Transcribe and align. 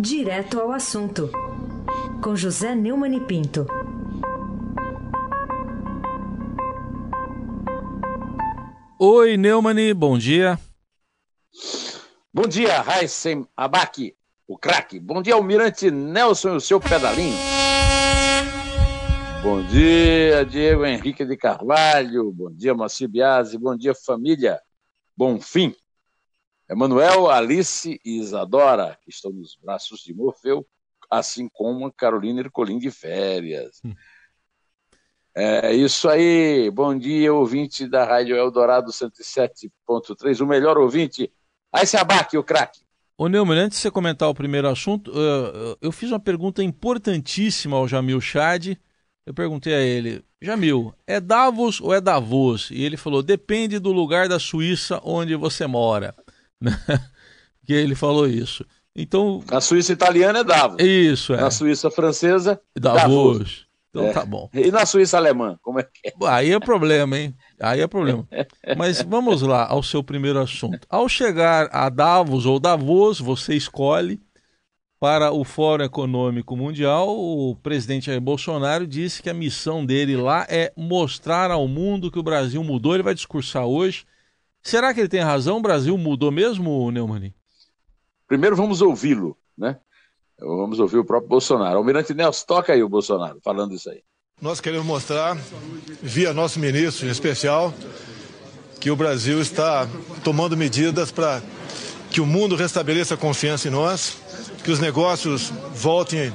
Direto 0.00 0.60
ao 0.60 0.70
assunto, 0.70 1.28
com 2.22 2.36
José 2.36 2.72
Neumann 2.72 3.16
e 3.16 3.20
Pinto. 3.20 3.66
Oi, 8.96 9.36
Neumann, 9.36 9.92
bom 9.96 10.16
dia. 10.16 10.56
Bom 12.32 12.46
dia, 12.46 12.80
Raíssen 12.80 13.44
Abac, 13.56 14.14
o 14.46 14.56
craque. 14.56 15.00
Bom 15.00 15.20
dia, 15.20 15.34
Almirante 15.34 15.90
Nelson 15.90 16.50
e 16.50 16.56
o 16.58 16.60
seu 16.60 16.78
pedalinho. 16.78 17.36
Bom 19.42 19.64
dia, 19.64 20.44
Diego 20.44 20.86
Henrique 20.86 21.24
de 21.24 21.36
Carvalho. 21.36 22.30
Bom 22.30 22.52
dia, 22.52 22.72
Moacir 22.72 23.08
Biasi. 23.08 23.58
Bom 23.58 23.76
dia, 23.76 23.96
família. 23.96 24.60
Bom 25.16 25.40
fim. 25.40 25.74
Emanuel, 26.68 27.30
Alice 27.30 27.98
e 28.04 28.18
Isadora, 28.18 28.98
que 29.02 29.10
estão 29.10 29.32
nos 29.32 29.56
braços 29.56 30.00
de 30.00 30.12
Morfeu, 30.12 30.66
assim 31.10 31.48
como 31.48 31.86
a 31.86 31.92
Carolina 31.92 32.40
Ercolim 32.40 32.78
de 32.78 32.90
férias. 32.90 33.80
Hum. 33.84 33.94
É 35.34 35.72
isso 35.72 36.08
aí. 36.08 36.70
Bom 36.70 36.98
dia, 36.98 37.32
ouvinte 37.32 37.88
da 37.88 38.04
Rádio 38.04 38.36
Eldorado 38.36 38.90
107.3, 38.90 40.40
o 40.42 40.46
melhor 40.46 40.76
ouvinte. 40.76 41.32
Aí 41.72 41.86
se 41.86 41.96
abaque 41.96 42.36
o 42.36 42.44
craque. 42.44 42.80
Ô 43.16 43.28
Neumann, 43.28 43.58
antes 43.58 43.78
de 43.78 43.82
você 43.82 43.90
comentar 43.90 44.28
o 44.28 44.34
primeiro 44.34 44.68
assunto, 44.68 45.12
eu 45.80 45.90
fiz 45.90 46.10
uma 46.10 46.20
pergunta 46.20 46.62
importantíssima 46.62 47.76
ao 47.76 47.88
Jamil 47.88 48.20
Chad. 48.20 48.76
Eu 49.24 49.34
perguntei 49.34 49.74
a 49.74 49.80
ele, 49.80 50.24
Jamil, 50.40 50.94
é 51.06 51.20
Davos 51.20 51.80
ou 51.80 51.94
é 51.94 52.00
Davos? 52.00 52.70
E 52.70 52.82
ele 52.82 52.96
falou, 52.96 53.22
depende 53.22 53.78
do 53.78 53.92
lugar 53.92 54.28
da 54.28 54.38
Suíça 54.38 55.00
onde 55.02 55.34
você 55.34 55.66
mora. 55.66 56.14
que 57.64 57.72
ele 57.72 57.94
falou 57.94 58.26
isso. 58.26 58.64
Então, 58.94 59.42
na 59.50 59.60
Suíça 59.60 59.92
italiana 59.92 60.40
é 60.40 60.44
Davos. 60.44 60.82
Isso, 60.82 61.34
é. 61.34 61.40
Na 61.40 61.50
Suíça 61.50 61.90
francesa, 61.90 62.60
Davos. 62.76 63.38
Davos. 63.38 63.68
Então 63.90 64.06
é. 64.06 64.12
tá 64.12 64.24
bom. 64.24 64.50
E 64.52 64.70
na 64.70 64.84
Suíça 64.84 65.16
alemã, 65.16 65.58
como 65.62 65.80
é 65.80 65.82
que 65.82 66.08
é? 66.08 66.12
Aí 66.26 66.52
é 66.52 66.60
problema, 66.60 67.18
hein? 67.18 67.34
Aí 67.60 67.80
é 67.80 67.86
problema. 67.86 68.28
Mas 68.76 69.02
vamos 69.02 69.42
lá 69.42 69.66
ao 69.66 69.82
seu 69.82 70.02
primeiro 70.02 70.38
assunto. 70.38 70.86
Ao 70.90 71.08
chegar 71.08 71.68
a 71.72 71.88
Davos 71.88 72.44
ou 72.44 72.60
Davos, 72.60 73.18
você 73.18 73.54
escolhe 73.54 74.20
para 75.00 75.32
o 75.32 75.44
Fórum 75.44 75.84
Econômico 75.84 76.56
Mundial, 76.56 77.08
o 77.16 77.54
presidente 77.56 78.06
Jair 78.06 78.20
Bolsonaro 78.20 78.86
disse 78.86 79.22
que 79.22 79.30
a 79.30 79.34
missão 79.34 79.86
dele 79.86 80.16
lá 80.16 80.44
é 80.48 80.72
mostrar 80.76 81.50
ao 81.52 81.68
mundo 81.68 82.10
que 82.10 82.18
o 82.18 82.22
Brasil 82.22 82.62
mudou. 82.64 82.94
Ele 82.94 83.02
vai 83.02 83.14
discursar 83.14 83.64
hoje. 83.64 84.04
Será 84.62 84.92
que 84.92 85.00
ele 85.00 85.08
tem 85.08 85.20
razão? 85.20 85.58
O 85.58 85.62
Brasil 85.62 85.96
mudou 85.96 86.30
mesmo, 86.30 86.90
Neumann? 86.90 87.32
Primeiro 88.26 88.56
vamos 88.56 88.82
ouvi-lo, 88.82 89.36
né? 89.56 89.78
Vamos 90.38 90.78
ouvir 90.78 90.98
o 90.98 91.04
próprio 91.04 91.28
Bolsonaro. 91.28 91.78
Almirante 91.78 92.14
Nelson, 92.14 92.44
toca 92.46 92.72
aí 92.72 92.82
o 92.82 92.88
Bolsonaro 92.88 93.40
falando 93.42 93.74
isso 93.74 93.90
aí. 93.90 94.02
Nós 94.40 94.60
queremos 94.60 94.86
mostrar, 94.86 95.36
via 96.00 96.32
nosso 96.32 96.60
ministro 96.60 97.06
em 97.06 97.10
especial, 97.10 97.74
que 98.78 98.90
o 98.90 98.94
Brasil 98.94 99.40
está 99.40 99.88
tomando 100.22 100.56
medidas 100.56 101.10
para 101.10 101.42
que 102.10 102.20
o 102.20 102.26
mundo 102.26 102.54
restabeleça 102.54 103.14
a 103.14 103.16
confiança 103.16 103.66
em 103.66 103.70
nós, 103.70 104.18
que 104.62 104.70
os 104.70 104.78
negócios 104.78 105.50
voltem 105.74 106.32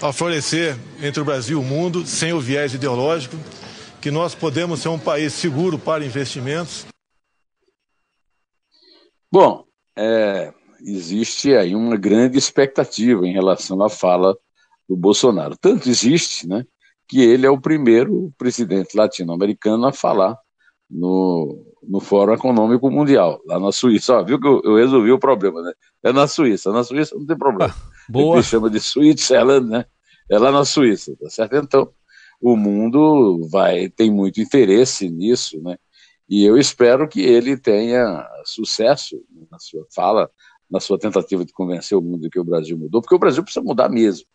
a 0.00 0.12
florescer 0.12 0.76
entre 1.02 1.20
o 1.20 1.24
Brasil 1.24 1.58
e 1.58 1.60
o 1.60 1.64
mundo, 1.64 2.06
sem 2.06 2.32
o 2.32 2.40
viés 2.40 2.72
ideológico, 2.72 3.36
que 4.00 4.10
nós 4.10 4.34
podemos 4.34 4.80
ser 4.80 4.88
um 4.88 4.98
país 4.98 5.32
seguro 5.34 5.78
para 5.78 6.04
investimentos. 6.04 6.86
Bom, 9.32 9.64
é, 9.96 10.52
existe 10.84 11.54
aí 11.54 11.74
uma 11.74 11.96
grande 11.96 12.36
expectativa 12.36 13.26
em 13.26 13.32
relação 13.32 13.82
à 13.82 13.88
fala 13.88 14.36
do 14.86 14.94
Bolsonaro. 14.94 15.56
Tanto 15.56 15.88
existe, 15.88 16.46
né, 16.46 16.66
que 17.08 17.22
ele 17.22 17.46
é 17.46 17.50
o 17.50 17.60
primeiro 17.60 18.30
presidente 18.36 18.94
latino-americano 18.94 19.86
a 19.86 19.92
falar 19.92 20.36
no, 20.90 21.64
no 21.82 21.98
Fórum 21.98 22.34
Econômico 22.34 22.90
Mundial, 22.90 23.40
lá 23.46 23.58
na 23.58 23.72
Suíça. 23.72 24.18
Ó, 24.18 24.22
viu 24.22 24.38
que 24.38 24.46
eu, 24.46 24.60
eu, 24.64 24.76
resolvi 24.76 25.10
o 25.10 25.18
problema, 25.18 25.62
né? 25.62 25.72
É 26.02 26.12
na 26.12 26.26
Suíça. 26.26 26.70
Na 26.70 26.84
Suíça 26.84 27.14
não 27.14 27.24
tem 27.24 27.38
problema. 27.38 27.74
Ah, 27.74 27.90
boa. 28.10 28.36
Ele 28.36 28.42
chama 28.42 28.68
de 28.68 28.80
Switzerland, 28.80 29.66
né? 29.66 29.86
É 30.30 30.38
lá 30.38 30.52
na 30.52 30.66
Suíça, 30.66 31.16
tá 31.18 31.30
certo? 31.30 31.56
Então, 31.56 31.90
o 32.40 32.56
mundo 32.56 33.48
vai 33.50 33.88
tem 33.88 34.10
muito 34.10 34.40
interesse 34.40 35.08
nisso, 35.08 35.58
né? 35.62 35.78
E 36.32 36.46
eu 36.46 36.56
espero 36.56 37.06
que 37.06 37.20
ele 37.20 37.58
tenha 37.58 38.26
sucesso 38.46 39.22
na 39.50 39.58
sua 39.58 39.86
fala, 39.94 40.30
na 40.70 40.80
sua 40.80 40.98
tentativa 40.98 41.44
de 41.44 41.52
convencer 41.52 41.96
o 41.96 42.00
mundo 42.00 42.30
que 42.30 42.40
o 42.40 42.44
Brasil 42.44 42.78
mudou, 42.78 43.02
porque 43.02 43.14
o 43.14 43.18
Brasil 43.18 43.44
precisa 43.44 43.62
mudar 43.62 43.90
mesmo. 43.90 44.26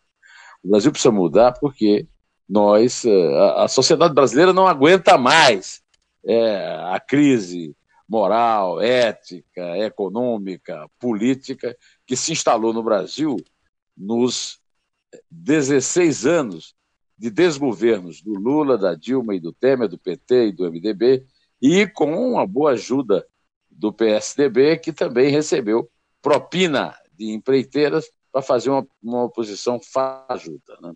O 0.62 0.68
Brasil 0.68 0.92
precisa 0.92 1.10
mudar 1.10 1.54
porque 1.58 2.06
nós, 2.48 3.04
eh, 3.04 3.36
a, 3.36 3.64
a 3.64 3.68
sociedade 3.68 4.14
brasileira 4.14 4.52
não 4.52 4.68
aguenta 4.68 5.18
mais 5.18 5.82
é, 6.24 6.76
a 6.84 7.00
crise 7.00 7.74
moral, 8.08 8.80
ética, 8.80 9.76
econômica, 9.78 10.88
política 11.00 11.76
que 12.06 12.14
se 12.14 12.30
instalou 12.30 12.72
no 12.72 12.84
Brasil 12.84 13.38
nos 13.96 14.60
16 15.32 16.26
anos 16.26 16.76
de 17.18 17.28
desgovernos 17.28 18.22
do 18.22 18.34
Lula, 18.34 18.78
da 18.78 18.94
Dilma 18.94 19.34
e 19.34 19.40
do 19.40 19.52
Temer, 19.52 19.88
do 19.88 19.98
PT 19.98 20.50
e 20.50 20.52
do 20.52 20.64
MDB, 20.70 21.26
e 21.60 21.86
com 21.86 22.38
a 22.38 22.46
boa 22.46 22.72
ajuda 22.72 23.26
do 23.70 23.92
PSDB, 23.92 24.78
que 24.78 24.92
também 24.92 25.30
recebeu 25.30 25.90
propina 26.20 26.94
de 27.12 27.30
empreiteiras 27.32 28.10
para 28.32 28.42
fazer 28.42 28.70
uma, 28.70 28.86
uma 29.02 29.24
oposição 29.24 29.80
fajuta. 29.80 30.78
Né? 30.80 30.92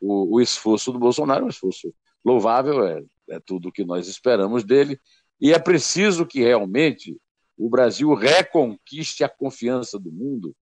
O, 0.00 0.36
o, 0.36 0.40
esforço 0.40 0.92
do 0.92 0.98
Bolsonaro 0.98 1.42
é 1.42 1.46
um 1.46 1.50
esforço 1.50 1.92
louvável, 2.24 2.86
é, 2.86 3.02
é 3.30 3.40
tudo 3.40 3.68
o 3.68 3.72
que 3.72 3.84
nós 3.84 4.08
esperamos 4.08 4.64
dele, 4.64 5.00
e 5.40 5.52
é 5.52 5.58
preciso 5.58 6.26
que 6.26 6.40
realmente 6.40 7.16
o 7.56 7.68
Brasil 7.68 8.12
reconquiste 8.14 9.24
a 9.24 9.28
confiança 9.28 9.98
do 9.98 10.12
mundo, 10.12 10.54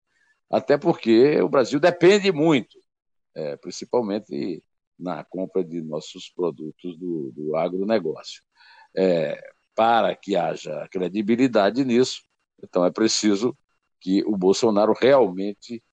até 0.50 0.78
porque 0.78 1.42
o 1.42 1.50
Brasil 1.50 1.80
depende 1.80 2.32
muito, 2.32 2.78
é, 3.36 3.56
principalmente 3.58 4.64
na 4.98 5.24
compra 5.24 5.64
de 5.64 5.82
nossos 5.82 6.30
produtos 6.30 6.98
do, 6.98 7.32
do 7.36 7.56
agronegócio. 7.56 8.44
É, 8.96 9.40
para 9.76 10.16
que 10.16 10.36
haja 10.36 10.88
credibilidade 10.92 11.84
nisso, 11.84 12.22
então 12.64 12.86
é 12.86 12.92
preciso 12.92 13.58
que 14.00 14.24
o 14.26 14.38
Bolsonaro 14.38 14.94
realmente 14.94 15.84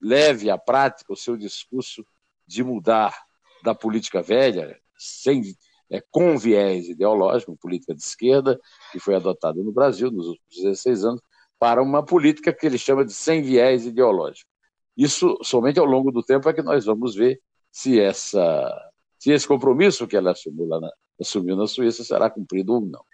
leve 0.00 0.50
à 0.50 0.58
prática 0.58 1.12
o 1.12 1.16
seu 1.16 1.36
discurso 1.36 2.04
de 2.46 2.64
mudar 2.64 3.16
da 3.62 3.74
política 3.74 4.22
velha, 4.22 4.78
sem, 4.98 5.42
é, 5.90 6.02
com 6.10 6.36
viés 6.36 6.88
ideológico, 6.88 7.56
política 7.56 7.94
de 7.94 8.02
esquerda, 8.02 8.58
que 8.90 8.98
foi 8.98 9.14
adotada 9.14 9.62
no 9.62 9.72
Brasil 9.72 10.10
nos 10.10 10.26
últimos 10.26 10.56
16 10.56 11.04
anos, 11.04 11.22
para 11.58 11.82
uma 11.82 12.04
política 12.04 12.52
que 12.52 12.66
ele 12.66 12.78
chama 12.78 13.04
de 13.04 13.12
sem 13.12 13.42
viés 13.42 13.86
ideológico. 13.86 14.50
Isso 14.96 15.38
somente 15.42 15.78
ao 15.78 15.86
longo 15.86 16.10
do 16.10 16.22
tempo 16.22 16.48
é 16.48 16.54
que 16.54 16.62
nós 16.62 16.84
vamos 16.84 17.14
ver 17.14 17.40
se, 17.70 18.00
essa, 18.00 18.90
se 19.18 19.30
esse 19.30 19.46
compromisso 19.46 20.06
que 20.06 20.16
ela 20.16 20.32
assumiu, 20.32 20.66
lá 20.66 20.80
na, 20.80 20.90
assumiu 21.20 21.56
na 21.56 21.66
Suíça 21.66 22.02
será 22.04 22.30
cumprido 22.30 22.74
ou 22.74 22.80
não. 22.80 23.04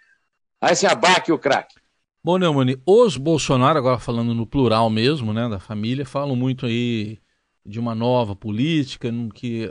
Aí 0.61 0.75
se 0.75 0.87
abaque 0.87 1.31
o 1.31 1.39
craque. 1.39 1.75
Bom, 2.23 2.37
Neumann, 2.37 2.75
os 2.85 3.15
Bolsonaro, 3.15 3.77
agora 3.77 3.99
falando 3.99 4.33
no 4.33 4.45
plural 4.45 4.89
mesmo, 4.89 5.33
né, 5.33 5.47
da 5.47 5.59
família, 5.59 6.05
falam 6.05 6.35
muito 6.35 6.65
aí 6.65 7.19
de 7.65 7.79
uma 7.79 7.93
nova 7.93 8.35
política, 8.35 9.09
que 9.33 9.69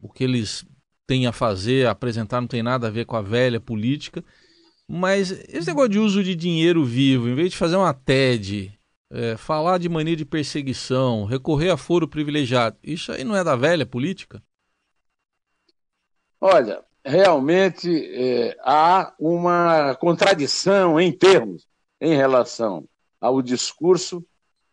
o 0.00 0.08
que 0.08 0.24
eles 0.24 0.64
têm 1.06 1.26
a 1.26 1.32
fazer, 1.32 1.86
a 1.86 1.90
apresentar, 1.90 2.40
não 2.40 2.48
tem 2.48 2.62
nada 2.62 2.88
a 2.88 2.90
ver 2.90 3.06
com 3.06 3.16
a 3.16 3.22
velha 3.22 3.60
política. 3.60 4.24
Mas 4.86 5.30
esse 5.48 5.66
negócio 5.66 5.90
de 5.90 5.98
uso 5.98 6.22
de 6.22 6.34
dinheiro 6.34 6.84
vivo, 6.84 7.28
em 7.28 7.34
vez 7.34 7.50
de 7.50 7.56
fazer 7.56 7.76
uma 7.76 7.94
TED, 7.94 8.78
é, 9.10 9.36
falar 9.36 9.78
de 9.78 9.88
mania 9.88 10.16
de 10.16 10.24
perseguição, 10.24 11.24
recorrer 11.24 11.70
a 11.70 11.76
foro 11.76 12.06
privilegiado, 12.06 12.76
isso 12.82 13.12
aí 13.12 13.24
não 13.24 13.34
é 13.34 13.42
da 13.42 13.56
velha 13.56 13.86
política? 13.86 14.42
Olha, 16.40 16.84
realmente 17.04 17.90
é, 18.14 18.56
há 18.62 19.14
uma 19.18 19.94
contradição 19.96 20.98
em 20.98 21.12
termos 21.12 21.66
em 22.00 22.16
relação 22.16 22.88
ao 23.20 23.42
discurso 23.42 24.24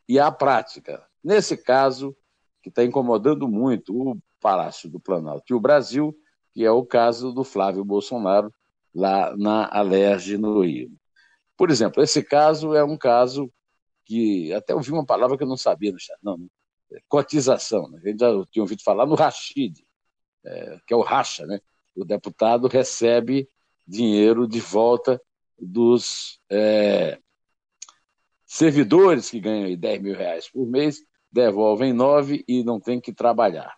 e 0.08 0.20
à 0.20 0.32
prática. 0.32 1.06
Nesse 1.24 1.58
caso, 1.58 2.16
que 2.62 2.70
está 2.70 2.84
incomodando 2.84 3.48
muito 3.48 3.96
o 3.96 4.18
Palácio 4.40 4.90
do 4.90 5.00
Planalto 5.00 5.46
e 5.50 5.54
o 5.54 5.60
Brasil, 5.60 6.16
que 6.54 6.64
é 6.66 6.72
o 6.72 6.86
caso 6.86 7.32
do 7.32 7.44
Flávio 7.44 7.84
Bolsonaro 7.84 8.54
lá 8.94 9.36
na 9.38 9.70
Alerj, 9.72 10.38
no 10.38 10.62
Rio. 10.62 10.92
Por 11.56 11.70
exemplo, 11.70 12.02
esse 12.02 12.24
caso 12.24 12.76
é 12.76 12.84
um 12.84 12.98
caso 12.98 13.52
que 14.06 14.52
até 14.54 14.74
ouvi 14.74 14.92
uma 14.92 15.06
palavra 15.06 15.38
que 15.38 15.44
eu 15.44 15.48
não 15.48 15.58
sabia 15.58 15.94
chat, 15.98 16.18
não, 16.22 16.38
né? 16.38 16.48
cotização. 17.08 17.90
Né? 17.90 18.00
A 18.04 18.10
gente 18.10 18.20
já 18.20 18.46
tinha 18.52 18.64
ouvido 18.64 18.84
falar 18.84 19.06
no 19.06 19.16
Rachid, 19.16 19.86
é, 20.44 20.80
que 20.86 20.94
é 20.94 20.98
o 20.98 21.02
racha, 21.02 21.46
né? 21.46 21.62
O 21.96 22.06
deputado 22.06 22.68
recebe 22.68 23.48
dinheiro 23.88 24.48
de 24.48 24.60
volta 24.60 25.22
dos 25.60 26.40
é, 26.50 27.20
servidores 28.46 29.30
que 29.30 29.40
ganham 29.40 29.76
10 29.76 30.02
mil 30.02 30.16
reais 30.16 30.50
por 30.50 30.66
mês 30.66 31.00
devolvem 31.32 31.94
nove 31.94 32.44
e 32.48 32.64
não 32.64 32.80
tem 32.80 33.00
que 33.00 33.14
trabalhar. 33.14 33.74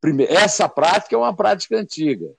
Primeiro, 0.00 0.32
essa 0.32 0.68
prática 0.68 1.14
é 1.14 1.18
uma 1.18 1.34
prática 1.34 1.78
antiga. 1.78 2.30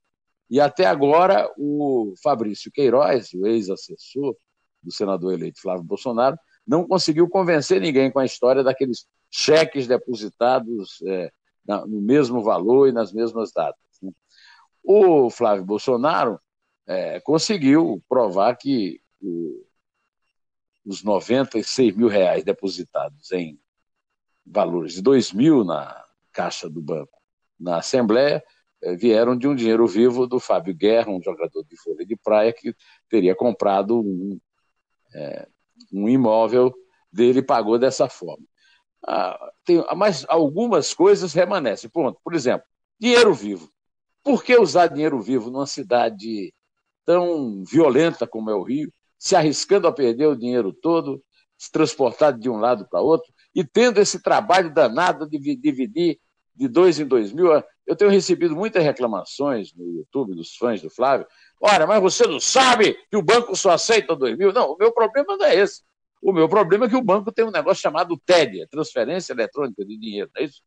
E 0.49 0.59
até 0.59 0.85
agora 0.85 1.51
o 1.57 2.13
Fabrício 2.21 2.71
Queiroz, 2.71 3.33
o 3.33 3.47
ex-assessor 3.47 4.35
do 4.83 4.91
senador 4.91 5.33
eleito 5.33 5.59
Flávio 5.59 5.83
Bolsonaro, 5.83 6.37
não 6.67 6.87
conseguiu 6.87 7.27
convencer 7.27 7.81
ninguém 7.81 8.11
com 8.11 8.19
a 8.19 8.25
história 8.25 8.63
daqueles 8.63 9.07
cheques 9.31 9.87
depositados 9.87 11.01
é, 11.07 11.31
no 11.87 12.01
mesmo 12.01 12.43
valor 12.43 12.87
e 12.87 12.91
nas 12.91 13.11
mesmas 13.11 13.51
datas. 13.51 13.81
O 14.85 15.29
Flávio 15.29 15.65
Bolsonaro 15.65 16.39
é, 16.87 17.19
conseguiu 17.21 18.03
provar 18.07 18.55
que 18.55 19.01
o, 19.19 19.65
os 20.85 21.03
96 21.03 21.95
mil 21.95 22.07
reais 22.07 22.43
depositados 22.43 23.31
em 23.31 23.59
valores 24.45 24.93
de 24.93 25.01
2 25.01 25.33
mil 25.33 25.63
na 25.63 26.05
caixa 26.31 26.69
do 26.69 26.81
banco 26.81 27.19
na 27.59 27.77
Assembleia 27.77 28.43
é, 28.83 28.95
vieram 28.95 29.35
de 29.35 29.47
um 29.47 29.55
dinheiro 29.55 29.87
vivo 29.87 30.27
do 30.27 30.39
Fábio 30.39 30.75
Guerra, 30.75 31.09
um 31.09 31.21
jogador 31.21 31.63
de 31.63 31.75
vôlei 31.83 32.05
de 32.05 32.15
praia 32.15 32.53
que 32.53 32.75
teria 33.09 33.33
comprado 33.33 33.99
um, 33.99 34.39
é, 35.15 35.47
um 35.91 36.07
imóvel 36.07 36.73
dele 37.11 37.39
e 37.39 37.45
pagou 37.45 37.79
dessa 37.79 38.07
forma. 38.07 38.45
Ah, 39.07 39.51
tem, 39.63 39.83
mas 39.95 40.25
algumas 40.27 40.93
coisas 40.93 41.33
remanescem. 41.33 41.89
Ponto. 41.89 42.19
Por 42.23 42.33
exemplo, 42.33 42.67
dinheiro 42.99 43.33
vivo. 43.33 43.71
Por 44.25 44.43
que 44.43 44.57
usar 44.57 44.87
dinheiro 44.87 45.21
vivo 45.21 45.51
numa 45.51 45.67
cidade 45.67 46.51
tão 47.05 47.63
violenta 47.63 48.25
como 48.25 48.49
é 48.49 48.55
o 48.55 48.63
Rio, 48.63 48.91
se 49.19 49.35
arriscando 49.35 49.87
a 49.87 49.91
perder 49.91 50.25
o 50.25 50.35
dinheiro 50.35 50.73
todo, 50.73 51.23
se 51.55 51.71
transportado 51.71 52.39
de 52.39 52.49
um 52.49 52.57
lado 52.57 52.87
para 52.89 53.01
outro, 53.01 53.31
e 53.53 53.63
tendo 53.63 53.99
esse 53.99 54.23
trabalho 54.23 54.73
danado 54.73 55.29
de 55.29 55.37
dividir 55.37 56.17
de 56.55 56.67
dois 56.67 56.99
em 56.99 57.05
dois 57.05 57.31
mil? 57.31 57.51
Eu 57.85 57.95
tenho 57.95 58.09
recebido 58.09 58.55
muitas 58.55 58.83
reclamações 58.83 59.71
no 59.75 59.85
YouTube 59.91 60.33
dos 60.33 60.55
fãs 60.55 60.81
do 60.81 60.89
Flávio. 60.89 61.27
Olha, 61.61 61.85
mas 61.85 62.01
você 62.01 62.25
não 62.25 62.39
sabe 62.39 62.97
que 63.11 63.15
o 63.15 63.21
banco 63.21 63.55
só 63.55 63.69
aceita 63.73 64.15
dois 64.15 64.35
mil? 64.35 64.51
Não, 64.51 64.71
o 64.71 64.77
meu 64.77 64.91
problema 64.91 65.37
não 65.37 65.45
é 65.45 65.55
esse. 65.55 65.83
O 66.19 66.33
meu 66.33 66.49
problema 66.49 66.87
é 66.87 66.89
que 66.89 66.95
o 66.95 67.03
banco 67.03 67.31
tem 67.31 67.45
um 67.45 67.51
negócio 67.51 67.83
chamado 67.83 68.19
TED, 68.25 68.67
Transferência 68.71 69.33
Eletrônica 69.33 69.85
de 69.85 69.95
Dinheiro, 69.99 70.31
não 70.33 70.41
é 70.41 70.45
isso? 70.45 70.63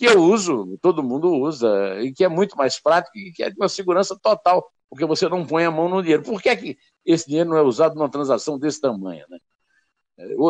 Que 0.00 0.06
eu 0.06 0.22
uso, 0.22 0.78
todo 0.80 1.02
mundo 1.02 1.30
usa, 1.30 2.00
e 2.00 2.10
que 2.10 2.24
é 2.24 2.28
muito 2.28 2.56
mais 2.56 2.80
prático 2.80 3.18
e 3.18 3.32
que 3.32 3.42
é 3.42 3.50
de 3.50 3.56
uma 3.58 3.68
segurança 3.68 4.18
total, 4.18 4.66
porque 4.88 5.04
você 5.04 5.28
não 5.28 5.44
põe 5.44 5.66
a 5.66 5.70
mão 5.70 5.90
no 5.90 6.00
dinheiro. 6.00 6.22
Por 6.22 6.40
que, 6.40 6.48
é 6.48 6.56
que 6.56 6.78
esse 7.04 7.26
dinheiro 7.26 7.50
não 7.50 7.58
é 7.58 7.60
usado 7.60 7.96
numa 7.96 8.08
transação 8.08 8.58
desse 8.58 8.80
tamanho? 8.80 9.26
Né? 9.28 9.38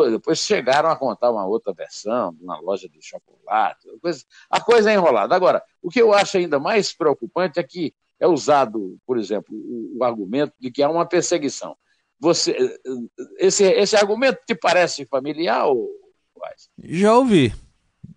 Depois 0.09 0.39
chegaram 0.39 0.89
a 0.89 0.95
contar 0.95 1.31
uma 1.31 1.45
outra 1.45 1.73
versão, 1.73 2.33
uma 2.39 2.61
loja 2.61 2.87
de 2.87 3.01
chocolate, 3.01 3.89
coisa, 4.01 4.23
a 4.49 4.61
coisa 4.61 4.89
é 4.89 4.93
enrolada. 4.93 5.35
Agora, 5.35 5.61
o 5.81 5.89
que 5.89 6.01
eu 6.01 6.13
acho 6.13 6.37
ainda 6.37 6.57
mais 6.57 6.93
preocupante 6.93 7.59
é 7.59 7.63
que 7.63 7.93
é 8.21 8.27
usado, 8.27 8.97
por 9.05 9.19
exemplo, 9.19 9.53
o, 9.53 9.97
o 9.97 10.03
argumento 10.05 10.53
de 10.57 10.71
que 10.71 10.81
há 10.81 10.89
uma 10.89 11.05
perseguição. 11.05 11.75
Você, 12.21 12.55
esse, 13.37 13.65
esse 13.65 13.97
argumento 13.97 14.39
te 14.47 14.55
parece 14.55 15.05
familiar 15.07 15.65
ou 15.67 15.89
Já 16.81 17.17
ouvi. 17.17 17.53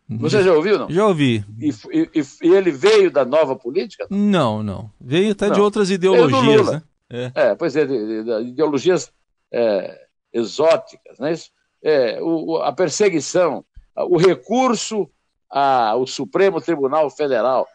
Você 0.08 0.42
já 0.42 0.52
ouviu, 0.52 0.78
não? 0.78 0.90
Já 0.90 1.06
ouvi. 1.06 1.44
E, 1.58 1.70
e, 1.70 2.22
e 2.42 2.52
ele 2.52 2.70
veio 2.70 3.10
da 3.10 3.24
nova 3.24 3.56
política? 3.56 4.06
Não, 4.10 4.62
não. 4.62 4.90
Veio 5.00 5.32
até 5.32 5.46
não. 5.48 5.54
de 5.54 5.60
outras 5.60 5.90
ideologias, 5.90 6.70
né? 6.70 6.82
É. 7.10 7.32
é. 7.34 7.54
pois 7.54 7.74
é, 7.74 7.86
de, 7.86 7.96
de, 7.96 8.24
de 8.24 8.48
ideologias 8.50 9.10
é, 9.52 10.06
exóticas, 10.32 11.18
não 11.18 11.28
é 11.28 11.32
isso? 11.32 11.50
É, 11.82 12.20
o, 12.20 12.56
a 12.58 12.72
perseguição, 12.72 13.64
o 13.96 14.16
recurso 14.16 15.08
ao 15.48 16.06
Supremo 16.06 16.60
Tribunal 16.60 17.08
Federal, 17.10 17.66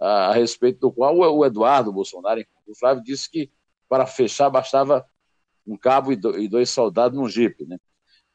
a, 0.00 0.28
a 0.28 0.32
respeito 0.32 0.80
do 0.80 0.92
qual 0.92 1.16
o, 1.16 1.38
o 1.38 1.46
Eduardo 1.46 1.92
Bolsonaro, 1.92 2.44
o 2.66 2.74
Flávio, 2.74 3.02
disse 3.02 3.30
que 3.30 3.50
para 3.88 4.06
fechar 4.06 4.50
bastava 4.50 5.06
um 5.66 5.76
cabo 5.76 6.12
e 6.12 6.48
dois 6.48 6.70
soldados 6.70 7.18
num 7.18 7.28
jipe. 7.28 7.66
Né? 7.66 7.78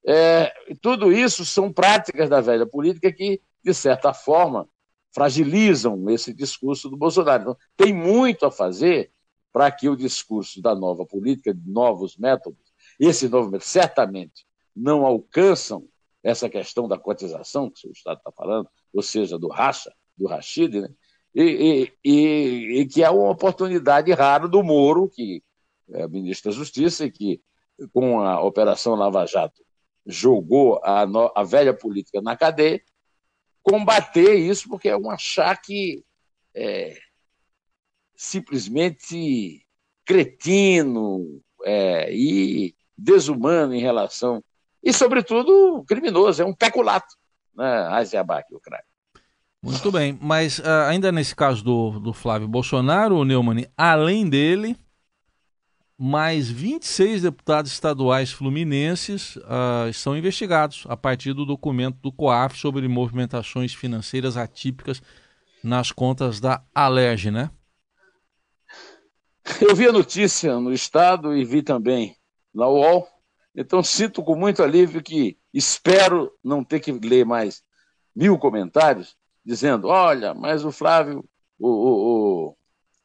É, 0.05 0.51
tudo 0.81 1.11
isso 1.11 1.45
são 1.45 1.71
práticas 1.71 2.29
da 2.29 2.41
velha 2.41 2.65
política 2.65 3.11
que, 3.11 3.41
de 3.63 3.73
certa 3.73 4.13
forma, 4.13 4.67
fragilizam 5.13 6.09
esse 6.09 6.33
discurso 6.33 6.89
do 6.89 6.97
Bolsonaro. 6.97 7.41
Então, 7.41 7.57
tem 7.77 7.93
muito 7.93 8.45
a 8.45 8.51
fazer 8.51 9.11
para 9.51 9.71
que 9.71 9.87
o 9.87 9.95
discurso 9.95 10.61
da 10.61 10.73
nova 10.75 11.05
política, 11.05 11.53
de 11.53 11.69
novos 11.69 12.17
métodos, 12.17 12.73
esse 12.99 13.29
novo 13.29 13.51
método, 13.51 13.69
certamente 13.69 14.45
não 14.75 15.05
alcançam 15.05 15.87
essa 16.23 16.49
questão 16.49 16.87
da 16.87 16.97
cotização 16.97 17.69
que 17.69 17.87
o 17.87 17.91
Estado 17.91 18.17
está 18.17 18.31
falando, 18.31 18.67
ou 18.91 19.01
seja, 19.01 19.37
do 19.37 19.47
racha, 19.47 19.93
do 20.17 20.27
Rachid, 20.27 20.81
né? 20.81 20.89
e, 21.35 21.43
e, 21.43 22.11
e, 22.11 22.81
e 22.81 22.85
que 22.87 23.03
é 23.03 23.09
uma 23.09 23.29
oportunidade 23.29 24.11
rara 24.13 24.47
do 24.47 24.63
Moro, 24.63 25.09
que 25.09 25.43
é, 25.91 26.07
ministro 26.07 26.49
da 26.49 26.57
Justiça, 26.57 27.05
e 27.05 27.11
que, 27.11 27.41
com 27.91 28.21
a 28.21 28.41
Operação 28.41 28.95
Lava 28.95 29.25
Jato, 29.25 29.61
jogou 30.05 30.79
a, 30.83 31.05
no, 31.05 31.31
a 31.35 31.43
velha 31.43 31.73
política 31.73 32.21
na 32.21 32.35
cadeia, 32.35 32.81
combater 33.61 34.35
isso, 34.35 34.67
porque 34.67 34.89
é 34.89 34.97
um 34.97 35.09
achaque 35.09 36.03
é, 36.53 36.97
simplesmente 38.15 39.65
cretino 40.05 41.41
é, 41.63 42.13
e 42.13 42.75
desumano 42.97 43.73
em 43.73 43.81
relação. 43.81 44.43
E, 44.83 44.91
sobretudo, 44.91 45.83
criminoso, 45.87 46.41
é 46.41 46.45
um 46.45 46.53
peculato, 46.53 47.15
né? 47.55 47.87
Aziabac, 47.91 48.47
craque. 48.61 48.87
Muito 49.61 49.89
bem, 49.93 50.19
mas 50.21 50.59
uh, 50.59 50.89
ainda 50.89 51.09
nesse 51.09 51.33
caso 51.33 51.63
do, 51.63 51.97
do 51.97 52.11
Flávio 52.11 52.49
Bolsonaro, 52.49 53.23
Neumann, 53.23 53.65
além 53.77 54.29
dele, 54.29 54.75
mais 55.97 56.49
26 56.49 57.21
deputados 57.21 57.71
estaduais 57.71 58.31
fluminenses 58.31 59.35
uh, 59.37 59.87
estão 59.89 60.17
investigados 60.17 60.85
a 60.89 60.97
partir 60.97 61.33
do 61.33 61.45
documento 61.45 61.97
do 62.01 62.11
COAF 62.11 62.57
sobre 62.57 62.87
movimentações 62.87 63.73
financeiras 63.73 64.35
atípicas 64.35 65.01
nas 65.63 65.91
contas 65.91 66.39
da 66.39 66.63
Alerj, 66.73 67.31
né? 67.31 67.51
Eu 69.61 69.75
vi 69.75 69.87
a 69.87 69.91
notícia 69.91 70.59
no 70.59 70.73
Estado 70.73 71.35
e 71.35 71.45
vi 71.45 71.61
também 71.61 72.15
na 72.53 72.67
UOL, 72.67 73.07
então 73.55 73.83
sinto 73.83 74.23
com 74.23 74.35
muito 74.35 74.63
alívio 74.63 75.01
que 75.01 75.37
espero 75.53 76.31
não 76.43 76.63
ter 76.63 76.79
que 76.79 76.91
ler 76.91 77.25
mais 77.25 77.63
mil 78.15 78.37
comentários 78.37 79.15
dizendo: 79.45 79.87
olha, 79.87 80.33
mas 80.33 80.65
o 80.65 80.71
Flávio, 80.71 81.23
o, 81.59 81.69
o, 81.69 82.49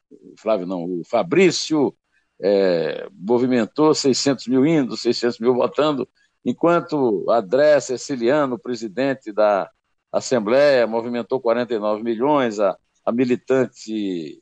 o 0.09 0.35
Flávio 0.37 0.65
não, 0.65 0.83
o 0.83 1.01
Fabrício 1.05 1.95
é, 2.41 3.07
movimentou 3.11 3.93
600 3.93 4.47
mil 4.47 4.65
indo, 4.65 4.95
600 4.95 5.39
mil 5.39 5.53
votando, 5.53 6.07
enquanto 6.43 7.25
André 7.29 7.79
Ceciliano, 7.79 8.57
presidente 8.57 9.31
da 9.31 9.69
Assembleia, 10.11 10.87
movimentou 10.87 11.39
49 11.39 12.03
milhões, 12.03 12.59
a, 12.59 12.77
a 13.05 13.11
militante 13.11 14.41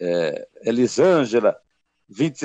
é, 0.00 0.48
Elisângela, 0.62 1.56
20, 2.08 2.44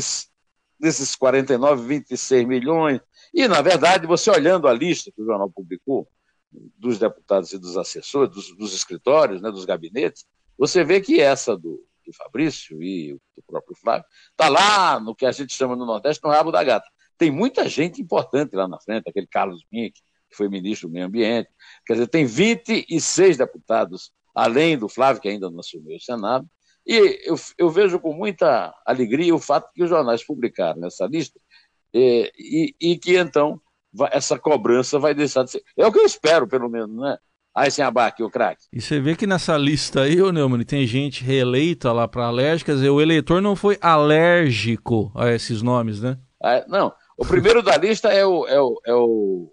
desses 0.79 1.15
49, 1.15 1.87
26 1.87 2.47
milhões. 2.47 2.99
E, 3.33 3.47
na 3.47 3.61
verdade, 3.61 4.07
você 4.07 4.29
olhando 4.29 4.67
a 4.67 4.73
lista 4.73 5.11
que 5.11 5.21
o 5.21 5.25
jornal 5.25 5.49
publicou, 5.49 6.07
dos 6.51 6.97
deputados 6.97 7.53
e 7.53 7.59
dos 7.59 7.77
assessores, 7.77 8.33
dos, 8.33 8.57
dos 8.57 8.73
escritórios, 8.73 9.39
né, 9.39 9.51
dos 9.51 9.65
gabinetes, 9.65 10.25
você 10.57 10.83
vê 10.83 10.99
que 10.99 11.21
essa 11.21 11.55
do, 11.55 11.79
Fabrício 12.13 12.81
e 12.81 13.13
do 13.35 13.43
próprio 13.45 13.75
Flávio, 13.75 14.05
está 14.31 14.49
lá 14.49 14.99
no 14.99 15.15
que 15.15 15.25
a 15.25 15.31
gente 15.31 15.53
chama 15.53 15.75
no 15.75 15.85
Nordeste, 15.85 16.23
no 16.23 16.29
rabo 16.29 16.51
da 16.51 16.63
gata. 16.63 16.87
Tem 17.17 17.31
muita 17.31 17.67
gente 17.67 18.01
importante 18.01 18.55
lá 18.55 18.67
na 18.67 18.79
frente, 18.79 19.09
aquele 19.09 19.27
Carlos 19.27 19.63
Mink, 19.71 19.99
que 20.29 20.35
foi 20.35 20.47
ministro 20.47 20.87
do 20.87 20.93
Meio 20.93 21.05
Ambiente. 21.05 21.49
Quer 21.85 21.93
dizer, 21.93 22.07
tem 22.07 22.25
26 22.25 23.37
deputados, 23.37 24.11
além 24.33 24.77
do 24.77 24.87
Flávio, 24.87 25.21
que 25.21 25.27
ainda 25.27 25.49
não 25.49 25.59
assumiu 25.59 25.97
o 25.97 26.01
Senado. 26.01 26.47
E 26.85 27.21
eu, 27.25 27.35
eu 27.57 27.69
vejo 27.69 27.99
com 27.99 28.13
muita 28.13 28.73
alegria 28.85 29.35
o 29.35 29.39
fato 29.39 29.71
que 29.73 29.83
os 29.83 29.89
jornais 29.89 30.23
publicaram 30.23 30.85
essa 30.85 31.05
lista 31.05 31.39
e, 31.93 32.31
e, 32.37 32.91
e 32.91 32.97
que 32.97 33.17
então 33.17 33.61
essa 34.11 34.37
cobrança 34.37 34.99
vai 34.99 35.13
deixar 35.13 35.43
de 35.43 35.51
ser. 35.51 35.63
É 35.77 35.85
o 35.85 35.91
que 35.91 35.99
eu 35.99 36.05
espero, 36.05 36.47
pelo 36.47 36.69
menos, 36.69 36.95
né? 36.95 37.17
Aí 37.59 37.69
sem 37.69 37.83
abaque, 37.83 38.23
o 38.23 38.29
craque. 38.29 38.63
E 38.71 38.79
você 38.79 39.01
vê 39.01 39.17
que 39.17 39.27
nessa 39.27 39.57
lista 39.57 40.03
aí, 40.03 40.21
ô 40.21 40.31
Neumann, 40.31 40.63
tem 40.63 40.87
gente 40.87 41.25
reeleita 41.25 41.91
lá 41.91 42.07
para 42.07 42.25
alérgicas, 42.25 42.81
e 42.81 42.87
o 42.87 43.01
eleitor 43.01 43.41
não 43.41 43.53
foi 43.53 43.77
alérgico 43.81 45.11
a 45.13 45.29
esses 45.29 45.61
nomes, 45.61 45.99
né? 45.99 46.17
Ah, 46.41 46.63
não, 46.69 46.93
o 47.17 47.25
primeiro 47.25 47.61
da 47.61 47.75
lista 47.75 48.07
é 48.13 48.25
o, 48.25 48.47
é 48.47 48.61
o, 48.61 48.81
é 48.85 48.93
o 48.93 49.51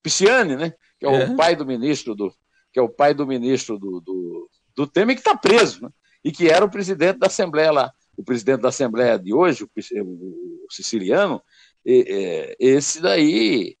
Pisciani, 0.00 0.54
né? 0.54 0.72
Que 1.00 1.06
é, 1.06 1.08
é, 1.12 1.24
o 1.24 1.36
pai 1.36 1.56
do 1.56 1.66
ministro 1.66 2.14
do. 2.14 2.32
Que 2.72 2.78
é 2.78 2.82
o 2.82 2.88
pai 2.88 3.12
do 3.12 3.26
ministro 3.26 3.76
do, 3.76 4.00
do, 4.02 4.48
do 4.76 4.86
Temer, 4.86 5.16
que 5.16 5.20
está 5.20 5.36
preso, 5.36 5.82
né? 5.82 5.88
E 6.22 6.30
que 6.30 6.48
era 6.48 6.64
o 6.64 6.70
presidente 6.70 7.18
da 7.18 7.26
Assembleia 7.26 7.72
lá. 7.72 7.92
O 8.16 8.22
presidente 8.22 8.60
da 8.60 8.68
Assembleia 8.68 9.18
de 9.18 9.34
hoje, 9.34 9.64
o, 9.64 9.68
o, 10.00 10.64
o 10.64 10.72
siciliano, 10.72 11.42
e, 11.84 12.54
e, 12.60 12.68
esse 12.68 13.00
daí 13.02 13.76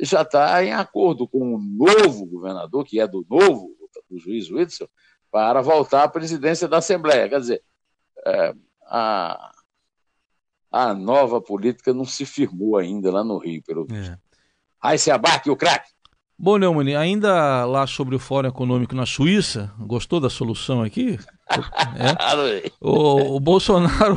já 0.00 0.22
está 0.22 0.64
em 0.64 0.72
acordo 0.72 1.28
com 1.28 1.54
o 1.54 1.58
novo 1.58 2.26
governador, 2.26 2.84
que 2.84 3.00
é 3.00 3.06
do 3.06 3.24
novo, 3.28 3.70
do 4.10 4.18
juiz 4.18 4.50
Whitson, 4.50 4.86
para 5.30 5.60
voltar 5.62 6.04
à 6.04 6.08
presidência 6.08 6.68
da 6.68 6.78
Assembleia. 6.78 7.28
Quer 7.28 7.40
dizer, 7.40 7.62
é, 8.26 8.54
a, 8.86 9.52
a 10.70 10.94
nova 10.94 11.40
política 11.40 11.92
não 11.92 12.04
se 12.04 12.24
firmou 12.26 12.76
ainda 12.76 13.10
lá 13.10 13.22
no 13.24 13.38
Rio, 13.38 13.62
pelo 13.62 13.84
visto. 13.84 14.12
É. 14.12 14.18
Aí 14.80 14.98
se 14.98 15.10
abarque 15.10 15.50
o 15.50 15.56
craque. 15.56 15.90
Bom, 16.38 16.58
Neumann, 16.58 16.96
ainda 16.96 17.64
lá 17.66 17.86
sobre 17.86 18.16
o 18.16 18.18
Fórum 18.18 18.48
Econômico 18.48 18.96
na 18.96 19.06
Suíça, 19.06 19.72
gostou 19.78 20.18
da 20.18 20.28
solução 20.28 20.82
aqui? 20.82 21.18
É? 21.94 22.70
o, 22.80 23.36
o, 23.36 23.40
Bolsonaro, 23.40 24.16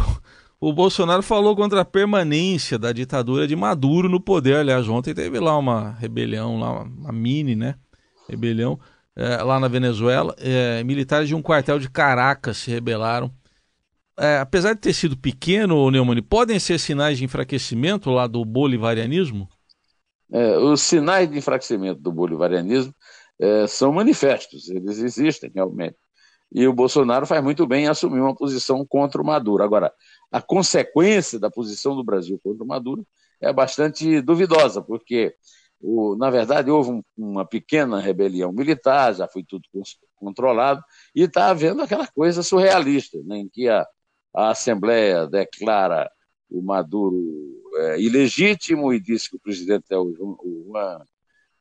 o 0.60 0.72
Bolsonaro 0.72 1.22
falou 1.22 1.56
contra 1.56 1.82
a 1.82 1.86
permanência 1.86 2.80
da 2.80 2.92
ditadura 2.92 3.48
de 3.48 3.56
Maduro 3.56 4.10
no 4.10 4.20
poder. 4.20 4.58
Aliás, 4.58 4.88
ontem 4.88 5.14
teve 5.14 5.40
lá 5.40 5.58
uma 5.58 5.92
rebelião, 5.92 6.60
lá 6.60 6.84
uma 6.84 7.12
mini, 7.12 7.56
né? 7.56 7.76
Rebelião 8.28 8.80
é, 9.16 9.38
lá 9.44 9.60
na 9.60 9.68
Venezuela. 9.68 10.36
É, 10.38 10.84
militares 10.84 11.28
de 11.28 11.36
um 11.36 11.42
quartel 11.42 11.80
de 11.80 11.90
Caracas 11.90 12.58
se 12.58 12.72
rebelaram. 12.72 13.32
É, 14.18 14.40
apesar 14.40 14.74
de 14.74 14.80
ter 14.80 14.94
sido 14.94 15.18
pequeno, 15.18 15.92
Neumann, 15.92 16.22
podem 16.24 16.58
ser 16.58 16.80
sinais 16.80 17.18
de 17.18 17.26
enfraquecimento 17.26 18.10
lá 18.10 18.28
do 18.28 18.44
bolivarianismo? 18.46 19.50
É, 20.32 20.58
os 20.58 20.82
sinais 20.82 21.30
de 21.30 21.38
enfraquecimento 21.38 22.00
do 22.00 22.12
bolivarianismo 22.12 22.94
são 23.68 23.92
manifestos, 23.92 24.70
eles 24.70 25.00
existem 25.00 25.52
realmente. 25.54 25.98
E 26.52 26.68
o 26.68 26.74
Bolsonaro 26.74 27.26
faz 27.26 27.44
muito 27.44 27.66
bem 27.68 27.86
em 27.86 27.88
assumir 27.88 28.20
uma 28.20 28.36
posição 28.36 28.86
contra 28.86 29.22
o 29.22 29.26
Maduro. 29.26 29.64
Agora, 29.64 29.92
a 30.32 30.42
consequência 30.42 31.40
da 31.40 31.50
posição 31.50 31.96
do 31.96 32.04
Brasil 32.04 32.40
contra 32.44 32.64
o 32.64 32.68
Maduro 32.68 33.06
é 33.42 33.52
bastante 33.52 34.22
duvidosa, 34.22 34.82
porque, 34.82 35.36
o, 35.82 36.16
na 36.16 36.30
verdade, 36.30 36.72
houve 36.72 36.92
um, 36.92 37.04
uma 37.18 37.46
pequena 37.46 38.00
rebelião 38.00 38.52
militar, 38.52 39.14
já 39.14 39.28
foi 39.28 39.44
tudo 39.44 39.64
controlado, 40.16 40.82
e 41.14 41.24
está 41.24 41.50
havendo 41.50 41.82
aquela 41.82 42.08
coisa 42.08 42.42
surrealista, 42.42 43.18
né, 43.26 43.38
em 43.38 43.50
que 43.50 43.68
a, 43.68 43.86
a 44.34 44.52
Assembleia 44.52 45.28
declara 45.28 46.10
o 46.50 46.62
Maduro 46.62 47.18
é, 47.76 48.00
ilegítimo 48.00 48.94
e 48.94 49.00
disse 49.00 49.30
que 49.30 49.36
o 49.36 49.40
presidente 49.40 49.86
é 49.90 49.98
o, 49.98 50.04
o, 50.20 50.72
o 50.72 50.78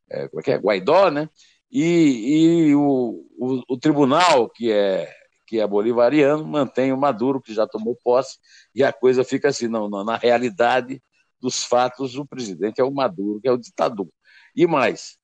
é, 0.09 0.29
é 0.45 0.51
é? 0.51 0.57
Guaidó, 0.57 1.09
né? 1.09 1.29
E, 1.71 2.67
e 2.69 2.75
o, 2.75 3.25
o, 3.37 3.61
o, 3.69 3.77
tribunal, 3.77 4.49
que 4.49 4.71
é, 4.71 5.11
que 5.47 5.59
é 5.59 5.67
bolivariano, 5.67 6.45
mantém 6.45 6.93
o 6.93 6.97
Maduro, 6.97 7.41
que 7.41 7.53
já 7.53 7.67
tomou 7.67 7.97
posse, 8.03 8.37
e 8.73 8.83
a 8.83 8.93
coisa 8.93 9.23
fica 9.23 9.49
assim, 9.49 9.67
não, 9.67 9.89
não, 9.89 10.03
na 10.03 10.15
realidade 10.15 11.01
dos 11.39 11.63
fatos, 11.63 12.15
o 12.15 12.25
presidente 12.25 12.79
é 12.79 12.83
o 12.83 12.91
Maduro, 12.93 13.41
que 13.41 13.47
é 13.47 13.51
o 13.51 13.57
ditador. 13.57 14.07
E 14.55 14.65
mais, 14.65 15.17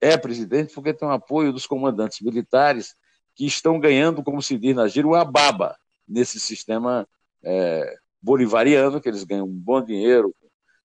é 0.00 0.16
presidente 0.16 0.74
porque 0.74 0.94
tem 0.94 1.08
o 1.08 1.12
apoio 1.12 1.52
dos 1.52 1.66
comandantes 1.66 2.20
militares 2.20 2.94
que 3.34 3.46
estão 3.46 3.80
ganhando, 3.80 4.22
como 4.22 4.42
se 4.42 4.58
diz 4.58 4.74
na 4.74 4.88
gíria, 4.88 5.08
uma 5.08 5.24
baba 5.24 5.76
nesse 6.06 6.38
sistema 6.38 7.08
é, 7.42 7.96
bolivariano, 8.20 9.00
que 9.00 9.08
eles 9.08 9.24
ganham 9.24 9.46
um 9.46 9.58
bom 9.58 9.82
dinheiro 9.82 10.34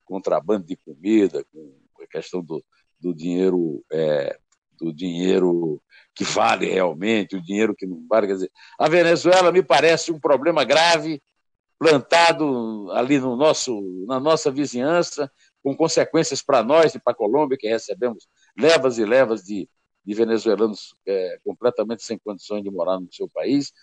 contrabando 0.06 0.66
de 0.66 0.76
comida, 0.76 1.46
com 1.52 2.04
a 2.04 2.08
questão 2.08 2.44
do, 2.44 2.64
do 3.00 3.14
dinheiro 3.14 3.84
é, 3.92 4.38
do 4.80 4.94
dinheiro 4.94 5.82
que 6.16 6.24
vale 6.24 6.66
realmente, 6.68 7.36
o 7.36 7.42
dinheiro 7.42 7.76
que 7.76 7.86
não 7.86 8.06
vale. 8.08 8.28
Quer 8.28 8.34
dizer, 8.34 8.52
a 8.78 8.88
Venezuela 8.88 9.52
me 9.52 9.64
parece 9.64 10.12
um 10.12 10.20
problema 10.20 10.64
grave, 10.64 11.22
plantado 11.80 12.90
ali 12.92 13.20
no 13.20 13.36
nosso, 13.36 14.06
na 14.08 14.20
nossa 14.20 14.52
vizinhança, 14.52 15.32
com 15.62 15.76
consequências 15.76 16.42
para 16.42 16.64
nós 16.64 16.94
e 16.96 17.00
para 17.00 17.14
a 17.14 17.16
Colômbia, 17.16 17.58
que 17.58 17.68
recebemos 17.68 18.28
levas 18.58 18.98
e 18.98 19.06
levas 19.06 19.44
de, 19.44 19.68
de 20.06 20.14
venezuelanos 20.14 20.96
é, 21.06 21.38
completamente 21.44 22.04
sem 22.04 22.18
condições 22.18 22.64
de 22.64 22.70
morar 22.70 23.00
no 23.00 23.12
seu 23.12 23.28
país. 23.30 23.74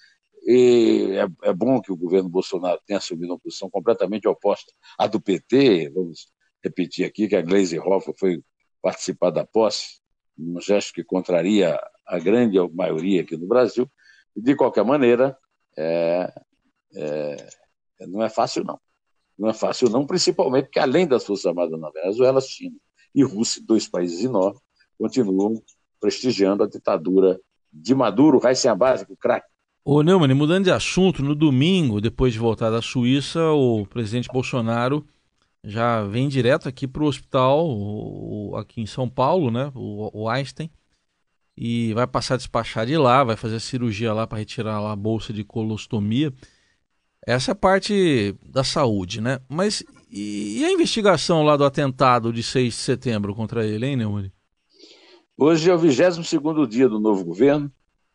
E 0.47 1.17
é, 1.17 1.49
é, 1.51 1.53
bom 1.53 1.81
que 1.81 1.93
o 1.93 1.97
governo 1.97 2.29
Bolsonaro 2.29 2.81
tenha 2.87 2.99
assumido 2.99 3.33
uma 3.33 3.39
posição 3.39 3.69
completamente 3.69 4.27
oposta 4.27 4.73
à 4.99 5.07
do 5.07 5.21
PT. 5.21 5.91
Vamos 5.91 6.33
repetir 6.63 7.05
aqui 7.05 7.29
que 7.29 7.37
a 7.37 7.43
Gleisi 7.43 7.79
Hoffmann 7.79 8.15
foi 8.17 8.43
participar 8.81 9.31
da 9.31 9.45
posse, 9.45 10.00
um 10.41 10.61
gesto 10.61 10.93
que 10.93 11.05
contraria 11.05 11.79
a 12.07 12.19
grande 12.19 12.59
maioria 12.75 13.23
aqui 13.23 13.37
no 13.37 13.47
Brasil. 13.47 13.89
De 14.35 14.55
qualquer 14.55 14.85
maneira, 14.85 15.37
é, 15.77 16.33
é, 16.95 17.37
não 18.09 18.23
é 18.23 18.29
fácil, 18.29 18.65
não. 18.65 18.79
Não 19.39 19.49
é 19.49 19.55
fácil, 19.55 19.89
não, 19.89 20.07
principalmente 20.07 20.65
porque, 20.65 20.79
além 20.79 21.07
das 21.07 21.25
Forças 21.25 21.47
Armadas 21.47 21.79
na 21.79 21.91
Venezuela, 21.91 22.41
China 22.41 22.77
e 23.15 23.23
Rússia, 23.23 23.63
dois 23.65 23.89
países 23.89 24.23
enormes, 24.25 24.61
continuam 24.99 25.63
prestigiando 25.99 26.63
a 26.63 26.69
ditadura 26.69 27.41
de 27.73 27.95
Maduro, 27.95 28.39
Raíssa 28.39 28.75
Básico, 28.75 29.17
craque 29.17 29.51
Ô 29.83 30.03
Neumann, 30.03 30.35
mudando 30.35 30.65
de 30.65 30.71
assunto, 30.71 31.23
no 31.23 31.35
domingo, 31.35 32.03
depois 32.03 32.35
de 32.35 32.39
voltar 32.39 32.69
da 32.69 32.83
Suíça, 32.83 33.41
o 33.51 33.87
presidente 33.87 34.29
Bolsonaro 34.31 35.07
já 35.65 36.03
vem 36.05 36.29
direto 36.29 36.69
aqui 36.69 36.87
para 36.87 37.03
o 37.03 37.07
hospital, 37.07 38.57
aqui 38.57 38.81
em 38.81 38.87
São 38.87 39.09
Paulo, 39.09 39.51
né? 39.51 39.71
O, 39.75 40.23
o, 40.23 40.29
Einstein, 40.29 40.71
e 41.57 41.93
vai 41.95 42.07
passar 42.07 42.35
a 42.35 42.37
despachar 42.39 42.87
de 42.87 42.97
lá, 42.97 43.23
vai 43.23 43.37
fazer 43.37 43.57
a 43.57 43.61
cirurgia 43.61 44.13
lá 44.13 44.27
para 44.27 44.39
retirar 44.39 44.81
lá 44.81 44.93
a 44.93 44.97
bolsa 44.97 45.33
de 45.33 45.45
colostomia. 45.45 46.33
Essa 47.27 47.51
é 47.51 47.53
a 47.53 47.57
parte 47.57 48.35
da 48.47 48.65
saúde, 48.65 49.21
né? 49.21 49.41
Mas 49.49 49.85
e, 50.11 50.61
e 50.61 50.65
a 50.65 50.73
investigação 50.73 51.43
lá 51.43 51.57
do 51.57 51.65
atentado 51.65 52.33
de 52.33 52.43
6 52.43 52.75
de 52.75 52.81
setembro 52.81 53.35
contra 53.35 53.67
ele, 53.67 53.87
hein, 53.87 53.97
Neumann? 53.97 54.33
Hoje 55.37 55.71
é 55.71 55.75
o 55.75 55.79
22 55.79 56.69
dia 56.69 56.89
do 56.89 56.99
novo 56.99 57.25
governo. 57.25 57.71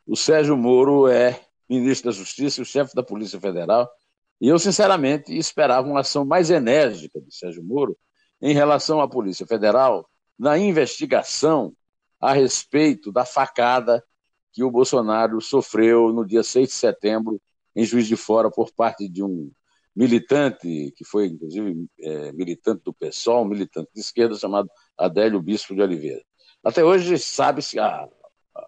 O 0.06 0.16
Sérgio 0.16 0.58
Moro 0.58 1.08
é 1.08 1.40
ministro 1.70 2.12
da 2.12 2.18
Justiça 2.18 2.60
e 2.60 2.64
o 2.64 2.66
chefe 2.66 2.94
da 2.96 3.02
Polícia 3.02 3.40
Federal. 3.40 3.90
E 4.40 4.48
eu, 4.48 4.60
sinceramente, 4.60 5.36
esperava 5.36 5.88
uma 5.88 6.02
ação 6.02 6.26
mais 6.26 6.50
enérgica 6.50 7.20
do 7.20 7.32
Sérgio 7.32 7.64
Moro 7.64 7.98
em 8.42 8.54
relação 8.54 9.00
à 9.00 9.08
Polícia 9.08 9.46
Federal 9.46 10.10
na 10.38 10.58
investigação 10.58 11.74
a 12.20 12.34
respeito 12.34 13.12
da 13.12 13.26
facada 13.26 14.04
que 14.52 14.64
o 14.64 14.72
Bolsonaro 14.72 15.40
sofreu 15.42 16.12
no 16.14 16.26
dia 16.26 16.44
6 16.44 16.68
de 16.68 16.74
setembro 16.74 17.42
em 17.76 17.84
Juiz 17.84 18.08
de 18.08 18.16
Fora 18.16 18.50
por 18.50 18.72
parte 18.74 19.08
de 19.08 19.24
um 19.24 19.52
militante, 19.96 20.94
que 20.96 21.06
foi 21.06 21.28
inclusive 21.28 21.88
é, 22.00 22.32
militante 22.34 22.84
do 22.84 22.94
PSOL, 22.94 23.46
militante 23.46 23.90
de 23.94 24.02
esquerda, 24.02 24.36
chamado 24.36 24.70
Adélio 24.98 25.42
Bispo 25.42 25.74
de 25.74 25.82
Oliveira. 25.82 26.22
Até 26.64 26.84
hoje 26.84 27.18
sabe-se 27.18 27.80
a, 27.80 27.86
a, 27.86 28.08
a 28.56 28.66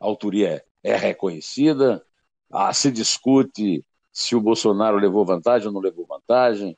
autoria 0.00 0.64
é, 0.82 0.92
é 0.92 0.96
reconhecida, 0.96 2.04
ah, 2.50 2.72
se 2.72 2.90
discute 2.90 3.84
se 4.18 4.34
o 4.34 4.40
Bolsonaro 4.40 4.96
levou 4.96 5.24
vantagem 5.24 5.68
ou 5.68 5.72
não 5.72 5.80
levou 5.80 6.04
vantagem 6.04 6.76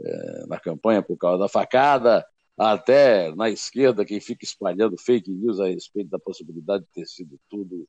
é, 0.00 0.46
na 0.48 0.58
campanha 0.58 1.00
por 1.00 1.16
causa 1.16 1.38
da 1.38 1.48
facada, 1.48 2.26
até 2.58 3.32
na 3.36 3.48
esquerda 3.48 4.04
quem 4.04 4.18
fica 4.18 4.44
espalhando 4.44 4.98
fake 4.98 5.30
news 5.30 5.60
a 5.60 5.66
respeito 5.66 6.10
da 6.10 6.18
possibilidade 6.18 6.82
de 6.84 6.90
ter 6.90 7.06
sido 7.06 7.38
tudo 7.48 7.88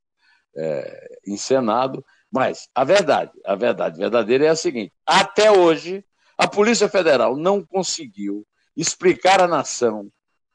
é, 0.56 1.20
encenado. 1.26 2.06
Mas 2.32 2.70
a 2.76 2.84
verdade, 2.84 3.32
a 3.44 3.56
verdade 3.56 3.98
verdadeira 3.98 4.46
é 4.46 4.50
a 4.50 4.56
seguinte: 4.56 4.94
até 5.04 5.52
hoje 5.52 6.06
a 6.38 6.48
Polícia 6.48 6.88
Federal 6.88 7.36
não 7.36 7.66
conseguiu 7.66 8.46
explicar 8.78 9.42
à 9.42 9.48
nação 9.48 10.12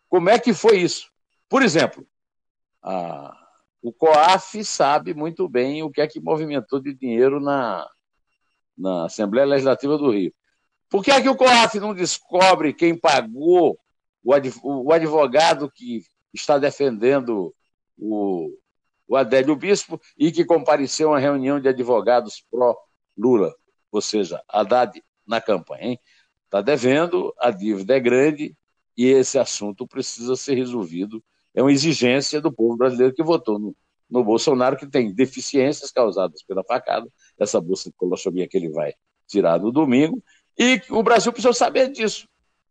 como 0.09 0.31
é 0.31 0.39
que 0.39 0.55
foi 0.55 0.79
isso. 0.79 1.11
Por 1.49 1.63
exemplo, 1.63 2.07
a 2.81 3.37
o 3.83 3.93
COAF 3.93 4.65
sabe 4.65 5.15
muito 5.15 5.49
bem 5.49 5.81
o 5.85 5.91
que 5.91 6.01
é 6.01 6.09
que 6.09 6.19
movimentou 6.19 6.81
de 6.81 6.93
dinheiro 6.93 7.39
na, 7.39 7.89
na 8.77 9.07
Assembleia 9.07 9.47
Legislativa 9.47 9.97
do 9.97 10.11
Rio. 10.11 10.33
Por 10.89 11.03
que 11.05 11.11
é 11.11 11.21
que 11.21 11.29
o 11.29 11.37
COAF 11.37 11.81
não 11.81 11.95
descobre 11.95 12.73
quem 12.73 12.97
pagou 12.97 13.79
o 14.23 14.93
advogado 14.93 15.71
que 15.71 16.03
está 16.35 16.59
defendendo 16.59 17.55
o, 17.97 18.51
o 19.07 19.17
Adélio 19.17 19.57
Bispo 19.57 20.01
e 20.19 20.33
que 20.33 20.45
compareceu 20.45 21.09
a 21.09 21.13
uma 21.13 21.21
reunião 21.21 21.61
de 21.61 21.69
advogados 21.69 22.45
pró-Lula, 22.51 23.55
ou 23.91 24.01
seja, 24.01 24.43
Haddad 24.49 25.03
na 25.27 25.41
campanha. 25.41 25.99
Está 26.45 26.61
devendo, 26.61 27.33
a 27.39 27.51
dívida 27.51 27.97
é 27.97 28.01
grande 28.01 28.57
e 28.97 29.07
esse 29.07 29.39
assunto 29.39 29.87
precisa 29.87 30.37
ser 30.37 30.55
resolvido 30.55 31.23
é 31.57 31.63
uma 31.63 31.73
exigência 31.73 32.39
do 32.39 32.53
povo 32.53 32.77
brasileiro 32.77 33.15
que 33.15 33.23
votou 33.23 33.59
no, 33.59 33.75
no 34.11 34.23
Bolsonaro, 34.23 34.77
que 34.77 34.87
tem 34.87 35.13
deficiências 35.13 35.91
causadas 35.91 36.43
pela 36.43 36.63
facada, 36.63 37.09
essa 37.39 37.61
bolsa 37.61 37.91
de 37.91 37.97
colostomia 37.97 38.49
que 38.49 38.57
ele 38.57 38.71
vai 38.71 38.95
tirar 39.27 39.61
no 39.61 39.73
domingo, 39.73 40.23
e 40.59 40.81
o 40.91 41.03
Brasil 41.03 41.33
precisa 41.33 41.53
saber 41.53 41.91
disso. 41.91 42.27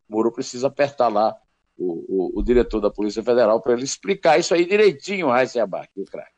O 0.10 0.16
Moro 0.16 0.32
precisa 0.32 0.68
apertar 0.68 1.08
lá 1.08 1.36
o, 1.78 2.38
o, 2.38 2.40
o 2.40 2.44
diretor 2.44 2.80
da 2.80 2.90
Polícia 2.90 3.22
Federal 3.22 3.62
para 3.62 3.74
ele 3.74 3.84
explicar 3.84 4.40
isso 4.40 4.54
aí 4.54 4.66
direitinho, 4.66 5.30
Abac, 5.30 5.90
o 5.98 6.06
craque. 6.06 6.34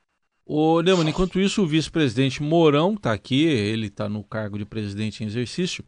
Ô, 0.45 0.81
Neumann, 0.81 1.09
enquanto 1.09 1.39
isso, 1.39 1.61
o 1.61 1.67
vice-presidente 1.67 2.41
Mourão 2.41 2.93
está 2.93 3.11
aqui, 3.11 3.45
ele 3.45 3.87
está 3.87 4.07
no 4.07 4.23
cargo 4.23 4.57
de 4.57 4.65
presidente 4.65 5.23
em 5.23 5.27
exercício, 5.27 5.83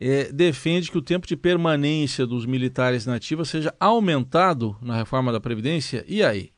é, 0.00 0.32
defende 0.32 0.90
que 0.90 0.96
o 0.96 1.02
tempo 1.02 1.26
de 1.26 1.36
permanência 1.36 2.26
dos 2.26 2.46
militares 2.46 3.04
na 3.04 3.16
ativa 3.16 3.44
seja 3.44 3.74
aumentado 3.78 4.74
na 4.80 4.96
reforma 4.96 5.30
da 5.30 5.38
Previdência. 5.38 6.02
E 6.08 6.22
aí? 6.22 6.50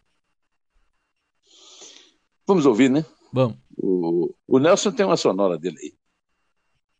Vamos 2.46 2.64
ouvir, 2.64 2.88
né? 2.88 3.04
Vamos. 3.32 3.56
O, 3.76 4.34
o 4.46 4.58
Nelson 4.58 4.92
tem 4.92 5.06
uma 5.06 5.16
sonora 5.16 5.58
dele 5.58 5.76
aí. 5.82 5.92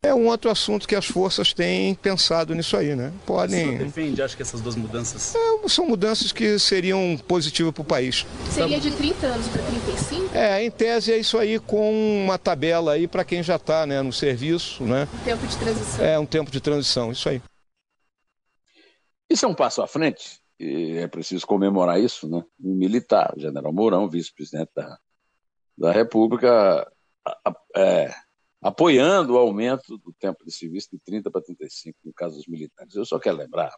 É 0.05 0.13
um 0.13 0.27
outro 0.27 0.51
assunto 0.51 0.85
que 0.85 0.95
as 0.95 1.05
forças 1.05 1.53
têm 1.53 1.95
pensado 1.95 2.53
nisso 2.53 2.75
aí, 2.75 2.93
né? 2.93 3.13
Podem. 3.25 3.77
Você 3.77 3.83
defende, 3.85 4.21
acho 4.21 4.35
que 4.35 4.41
essas 4.41 4.59
duas 4.59 4.75
mudanças. 4.75 5.33
É, 5.33 5.69
são 5.69 5.87
mudanças 5.87 6.33
que 6.33 6.59
seriam 6.59 7.17
positivas 7.25 7.73
para 7.73 7.81
o 7.81 7.85
país. 7.85 8.25
Seria 8.51 8.81
de 8.81 8.91
30 8.91 9.25
anos 9.25 9.47
para 9.47 9.63
35? 9.63 10.35
É, 10.35 10.61
em 10.61 10.69
tese 10.69 11.13
é 11.13 11.17
isso 11.17 11.37
aí 11.37 11.57
com 11.57 12.25
uma 12.25 12.37
tabela 12.37 12.91
aí 12.91 13.07
para 13.07 13.23
quem 13.23 13.41
já 13.41 13.55
está 13.55 13.85
né, 13.85 14.01
no 14.01 14.11
serviço, 14.11 14.83
né? 14.83 15.07
Tempo 15.23 15.47
de 15.47 15.57
transição. 15.57 16.05
É, 16.05 16.19
um 16.19 16.25
tempo 16.25 16.51
de 16.51 16.59
transição, 16.59 17.09
isso 17.09 17.29
aí. 17.29 17.41
Isso 19.29 19.45
é 19.45 19.47
um 19.47 19.55
passo 19.55 19.81
à 19.81 19.87
frente, 19.87 20.41
e 20.59 20.97
é 20.97 21.07
preciso 21.07 21.47
comemorar 21.47 21.97
isso, 21.97 22.27
né? 22.27 22.43
Um 22.61 22.75
militar, 22.75 23.33
o 23.37 23.39
general 23.39 23.71
Mourão, 23.71 24.09
vice-presidente 24.09 24.69
da, 24.75 24.99
da 25.77 25.91
República, 25.91 26.91
é, 27.75 28.13
apoiando 28.61 29.33
o 29.33 29.37
aumento 29.37 29.97
do 29.97 30.13
tempo 30.13 30.45
de 30.45 30.51
serviço 30.51 30.89
de 30.91 30.99
30 30.99 31.29
para 31.29 31.41
35, 31.41 31.97
no 32.03 32.13
caso 32.13 32.35
dos 32.35 32.47
militares. 32.47 32.95
Eu 32.95 33.05
só 33.05 33.19
quero 33.19 33.37
lembrar 33.37 33.73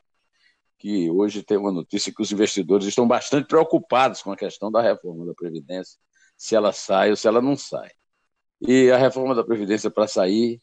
que 0.77 1.09
hoje 1.09 1.41
tem 1.41 1.57
uma 1.57 1.71
notícia 1.71 2.13
que 2.13 2.21
os 2.21 2.31
investidores 2.31 2.85
estão 2.85 3.07
bastante 3.07 3.47
preocupados 3.47 4.21
com 4.21 4.31
a 4.31 4.37
questão 4.37 4.71
da 4.71 4.81
reforma 4.81 5.25
da 5.25 5.33
Previdência, 5.33 5.97
se 6.37 6.55
ela 6.55 6.71
sai 6.71 7.09
ou 7.09 7.15
se 7.15 7.27
ela 7.27 7.41
não 7.41 7.55
sai. 7.55 7.89
E 8.61 8.91
a 8.91 8.97
reforma 8.97 9.33
da 9.33 9.43
Previdência, 9.43 9.89
para 9.89 10.07
sair, 10.07 10.61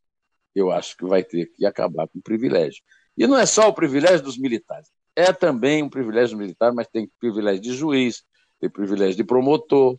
eu 0.55 0.71
acho 0.71 0.97
que 0.97 1.05
vai 1.05 1.25
ter 1.25 1.47
que 1.47 1.65
acabar 1.65 2.07
com 2.09 2.19
o 2.19 2.23
privilégio. 2.23 2.83
E 3.17 3.27
não 3.27 3.39
é 3.39 3.47
só 3.47 3.69
o 3.69 3.75
privilégio 3.75 4.23
dos 4.23 4.39
militares, 4.39 4.91
é 5.15 5.33
também 5.33 5.83
um 5.83 5.89
privilégio 5.89 6.37
militar, 6.37 6.73
mas 6.73 6.89
tem 6.89 7.11
privilégio 7.19 7.61
de 7.61 7.75
juiz, 7.75 8.23
tem 8.61 8.71
privilégio 8.71 9.17
de 9.17 9.25
promotor, 9.25 9.99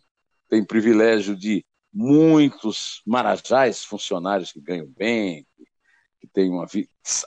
tem 0.54 0.64
privilégio 0.64 1.34
de 1.34 1.66
muitos 1.92 3.02
marajás, 3.04 3.84
funcionários 3.84 4.52
que 4.52 4.60
ganham 4.60 4.86
bem, 4.86 5.44
que 6.20 6.28
têm 6.28 6.48
uma 6.48 6.64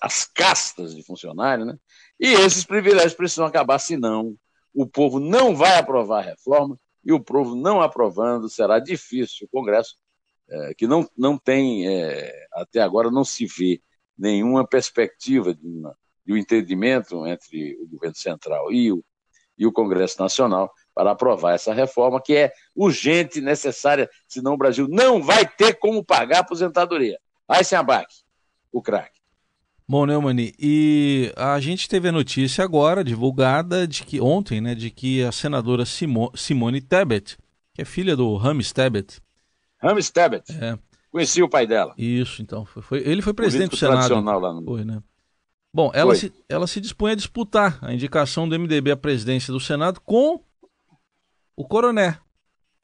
as 0.02 0.24
castas 0.24 0.96
de 0.96 1.04
funcionário, 1.04 1.66
né? 1.66 1.78
E 2.18 2.28
esses 2.28 2.64
privilégios 2.64 3.14
precisam 3.14 3.46
acabar, 3.46 3.80
senão 3.80 4.38
o 4.74 4.88
povo 4.88 5.20
não 5.20 5.54
vai 5.54 5.78
aprovar 5.78 6.20
a 6.20 6.30
reforma 6.30 6.80
e 7.04 7.12
o 7.12 7.20
povo 7.20 7.54
não 7.54 7.82
aprovando 7.82 8.48
será 8.48 8.80
difícil. 8.80 9.46
O 9.46 9.50
Congresso, 9.50 9.98
é, 10.50 10.74
que 10.74 10.88
não, 10.88 11.06
não 11.18 11.38
tem, 11.38 11.86
é, 11.86 12.48
até 12.54 12.80
agora, 12.80 13.12
não 13.12 13.26
se 13.26 13.46
vê 13.46 13.82
nenhuma 14.18 14.66
perspectiva 14.66 15.54
de, 15.54 15.68
uma, 15.68 15.98
de 16.26 16.32
um 16.32 16.38
entendimento 16.38 17.28
entre 17.28 17.78
o 17.82 17.88
governo 17.88 18.16
central 18.16 18.72
e 18.72 18.90
o, 18.90 19.04
e 19.58 19.68
o 19.68 19.72
Congresso 19.74 20.18
Nacional 20.22 20.72
para 20.98 21.12
aprovar 21.12 21.54
essa 21.54 21.76
reforma, 21.76 22.20
que 22.20 22.36
é 22.36 22.52
urgente, 22.76 23.40
necessária, 23.40 24.10
senão 24.28 24.56
o 24.56 24.58
Brasil 24.58 24.88
não 24.90 25.22
vai 25.22 25.46
ter 25.46 25.76
como 25.76 26.04
pagar 26.04 26.38
a 26.38 26.40
aposentadoria. 26.40 27.20
Aí 27.48 27.64
sem 27.64 27.78
abaque, 27.78 28.16
o 28.72 28.82
craque. 28.82 29.22
Bom, 29.88 30.08
Neumani, 30.08 30.56
e 30.58 31.32
a 31.38 31.60
gente 31.60 31.88
teve 31.88 32.10
a 32.10 32.12
notícia 32.12 32.64
agora, 32.64 33.04
divulgada, 33.04 33.88
de 33.88 34.04
que 34.04 34.20
ontem, 34.20 34.60
né, 34.60 34.74
de 34.74 34.90
que 34.90 35.24
a 35.24 35.32
senadora 35.32 35.86
Simo, 35.86 36.32
Simone 36.34 36.82
Tebet, 36.82 37.38
que 37.76 37.84
é 37.84 37.86
filha 37.86 38.16
do 38.16 38.36
Rames 38.36 38.74
Tebet. 38.74 39.22
Rames 39.80 40.10
Tebet. 40.10 40.52
É. 40.60 40.80
Conheci 41.12 41.44
o 41.44 41.48
pai 41.48 41.68
dela. 41.68 41.94
Isso, 41.96 42.42
então. 42.42 42.66
Foi, 42.66 42.82
foi 42.82 43.04
ele 43.06 43.22
foi 43.22 43.36
presidente 43.36 43.70
do 43.70 43.78
Senado. 43.78 43.98
Tradicional 43.98 44.40
lá 44.40 44.52
no... 44.52 44.64
Foi, 44.64 44.84
né? 44.84 45.00
Bom, 45.72 45.92
ela 45.94 46.16
se, 46.16 46.34
ela 46.50 46.66
se 46.66 46.82
dispõe 46.82 47.12
a 47.12 47.16
disputar 47.16 47.78
a 47.84 47.94
indicação 47.94 48.50
do 48.50 48.58
MDB 48.58 48.90
à 48.90 48.98
presidência 48.98 49.54
do 49.54 49.60
Senado 49.60 50.02
com 50.02 50.42
o 51.58 51.66
Coroné, 51.68 52.20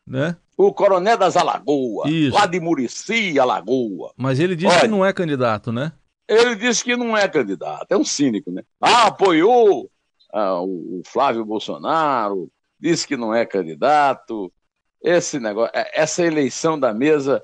né? 0.05 0.35
O 0.57 0.73
Coroné 0.73 1.15
das 1.15 1.37
Alagoas, 1.37 2.11
Isso. 2.11 2.35
lá 2.35 2.47
de 2.47 2.59
Murici, 2.59 3.39
Alagoa. 3.39 4.13
Mas 4.17 4.39
ele 4.39 4.55
disse 4.55 4.73
Olha, 4.73 4.81
que 4.81 4.87
não 4.87 5.05
é 5.05 5.13
candidato, 5.13 5.71
né? 5.71 5.93
Ele 6.27 6.55
disse 6.55 6.83
que 6.83 6.95
não 6.95 7.15
é 7.15 7.27
candidato, 7.27 7.91
é 7.91 7.97
um 7.97 8.03
cínico, 8.03 8.51
né? 8.51 8.63
Ah, 8.81 9.07
apoiou 9.07 9.89
ah, 10.33 10.59
o 10.59 11.03
Flávio 11.05 11.45
Bolsonaro, 11.45 12.51
disse 12.79 13.07
que 13.07 13.15
não 13.15 13.33
é 13.33 13.45
candidato. 13.45 14.51
Esse 15.01 15.39
negócio, 15.39 15.71
é, 15.75 15.91
essa 15.93 16.25
eleição 16.25 16.79
da 16.79 16.93
mesa, 16.93 17.43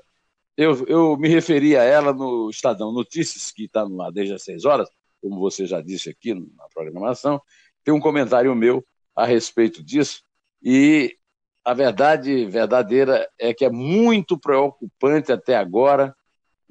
eu, 0.56 0.84
eu 0.86 1.16
me 1.16 1.28
referi 1.28 1.76
a 1.76 1.84
ela 1.84 2.12
no 2.12 2.50
Estadão 2.50 2.90
Notícias, 2.90 3.52
que 3.52 3.64
está 3.64 3.82
ar 3.82 4.12
desde 4.12 4.34
as 4.34 4.42
seis 4.42 4.64
horas, 4.64 4.88
como 5.22 5.38
você 5.38 5.64
já 5.64 5.80
disse 5.80 6.10
aqui 6.10 6.34
na 6.34 6.64
programação. 6.74 7.40
Tem 7.84 7.94
um 7.94 8.00
comentário 8.00 8.54
meu 8.56 8.84
a 9.14 9.24
respeito 9.26 9.82
disso, 9.82 10.22
e 10.62 11.16
a 11.64 11.74
verdade 11.74 12.46
verdadeira 12.46 13.28
é 13.38 13.52
que 13.52 13.64
é 13.64 13.70
muito 13.70 14.38
preocupante 14.38 15.32
até 15.32 15.56
agora. 15.56 16.14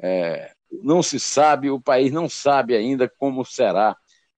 É, 0.02 0.52
não 0.72 1.02
se 1.02 1.20
sabe, 1.20 1.70
o 1.70 1.82
país 1.82 2.12
não 2.12 2.30
sabe 2.30 2.76
ainda 2.76 3.10
como 3.10 3.46
será 3.46 3.96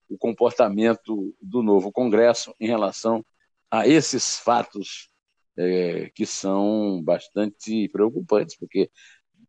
o 0.10 0.18
comportamento 0.18 1.34
do 1.42 1.64
novo 1.64 1.92
Congresso 1.92 2.54
em 2.60 2.68
relação 2.68 3.24
a 3.70 3.88
esses 3.88 4.38
fatos 4.40 5.10
é, 5.58 6.10
que 6.14 6.26
são 6.26 7.02
bastante 7.04 7.88
preocupantes, 7.90 8.58
porque 8.58 8.90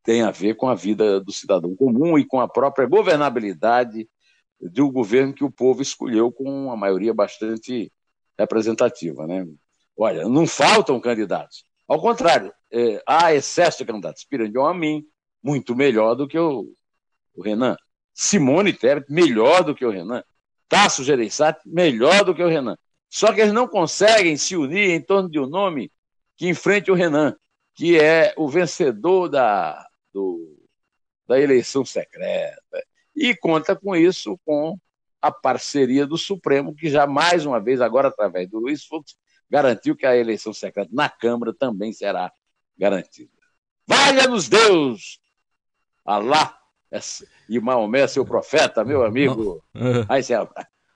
tem 0.04 0.22
a 0.22 0.30
ver 0.30 0.54
com 0.54 0.68
a 0.68 0.74
vida 0.74 1.20
do 1.20 1.32
cidadão 1.32 1.74
comum 1.74 2.18
e 2.18 2.24
com 2.24 2.40
a 2.40 2.48
própria 2.48 2.86
governabilidade 2.86 4.08
do 4.60 4.90
governo 4.90 5.34
que 5.34 5.44
o 5.44 5.50
povo 5.50 5.82
escolheu 5.82 6.30
com 6.30 6.44
uma 6.44 6.76
maioria 6.76 7.12
bastante 7.12 7.92
representativa. 8.38 9.26
Né? 9.26 9.46
Olha, 9.96 10.28
não 10.28 10.46
faltam 10.46 11.00
candidatos. 11.00 11.64
Ao 11.86 12.00
contrário, 12.00 12.52
é, 12.70 13.02
há 13.06 13.34
excesso 13.34 13.78
de 13.78 13.84
candidatos. 13.84 14.24
Pirandion 14.24 14.66
a 14.66 14.74
mim, 14.74 15.04
muito 15.42 15.76
melhor 15.76 16.14
do 16.14 16.26
que 16.26 16.38
o, 16.38 16.72
o 17.34 17.42
Renan. 17.42 17.76
Simone 18.14 18.72
Tebet, 18.72 19.10
melhor 19.12 19.64
do 19.64 19.74
que 19.74 19.84
o 19.84 19.90
Renan. 19.90 20.22
Tasso 20.68 21.04
Gereissati, 21.04 21.60
melhor 21.66 22.24
do 22.24 22.34
que 22.34 22.42
o 22.42 22.48
Renan. 22.48 22.76
Só 23.08 23.32
que 23.32 23.40
eles 23.42 23.52
não 23.52 23.68
conseguem 23.68 24.36
se 24.36 24.56
unir 24.56 24.90
em 24.90 25.02
torno 25.02 25.28
de 25.28 25.38
um 25.38 25.46
nome 25.46 25.92
que 26.36 26.48
enfrente 26.48 26.90
o 26.90 26.94
Renan, 26.94 27.36
que 27.74 27.98
é 27.98 28.32
o 28.38 28.48
vencedor 28.48 29.28
da, 29.28 29.86
do, 30.12 30.58
da 31.26 31.38
eleição 31.38 31.84
secreta. 31.84 32.82
E 33.14 33.36
conta 33.36 33.76
com 33.76 33.94
isso, 33.94 34.38
com 34.46 34.78
a 35.20 35.30
parceria 35.30 36.06
do 36.06 36.16
Supremo, 36.16 36.74
que 36.74 36.88
já 36.88 37.06
mais 37.06 37.44
uma 37.44 37.60
vez, 37.60 37.80
agora 37.80 38.08
através 38.08 38.48
do 38.48 38.58
Luiz 38.58 38.84
Fux, 38.84 39.14
garantiu 39.52 39.94
que 39.94 40.06
a 40.06 40.16
eleição 40.16 40.54
secreta 40.54 40.88
na 40.90 41.10
Câmara 41.10 41.52
também 41.52 41.92
será 41.92 42.32
garantida. 42.78 43.28
Valha-nos 43.86 44.48
Deus! 44.48 45.20
Alá 46.02 46.56
e 47.48 47.60
Maomé, 47.60 48.00
é 48.00 48.06
seu 48.06 48.24
profeta, 48.24 48.82
meu 48.82 49.04
amigo. 49.04 49.62
Aí 50.08 50.22
você... 50.22 50.34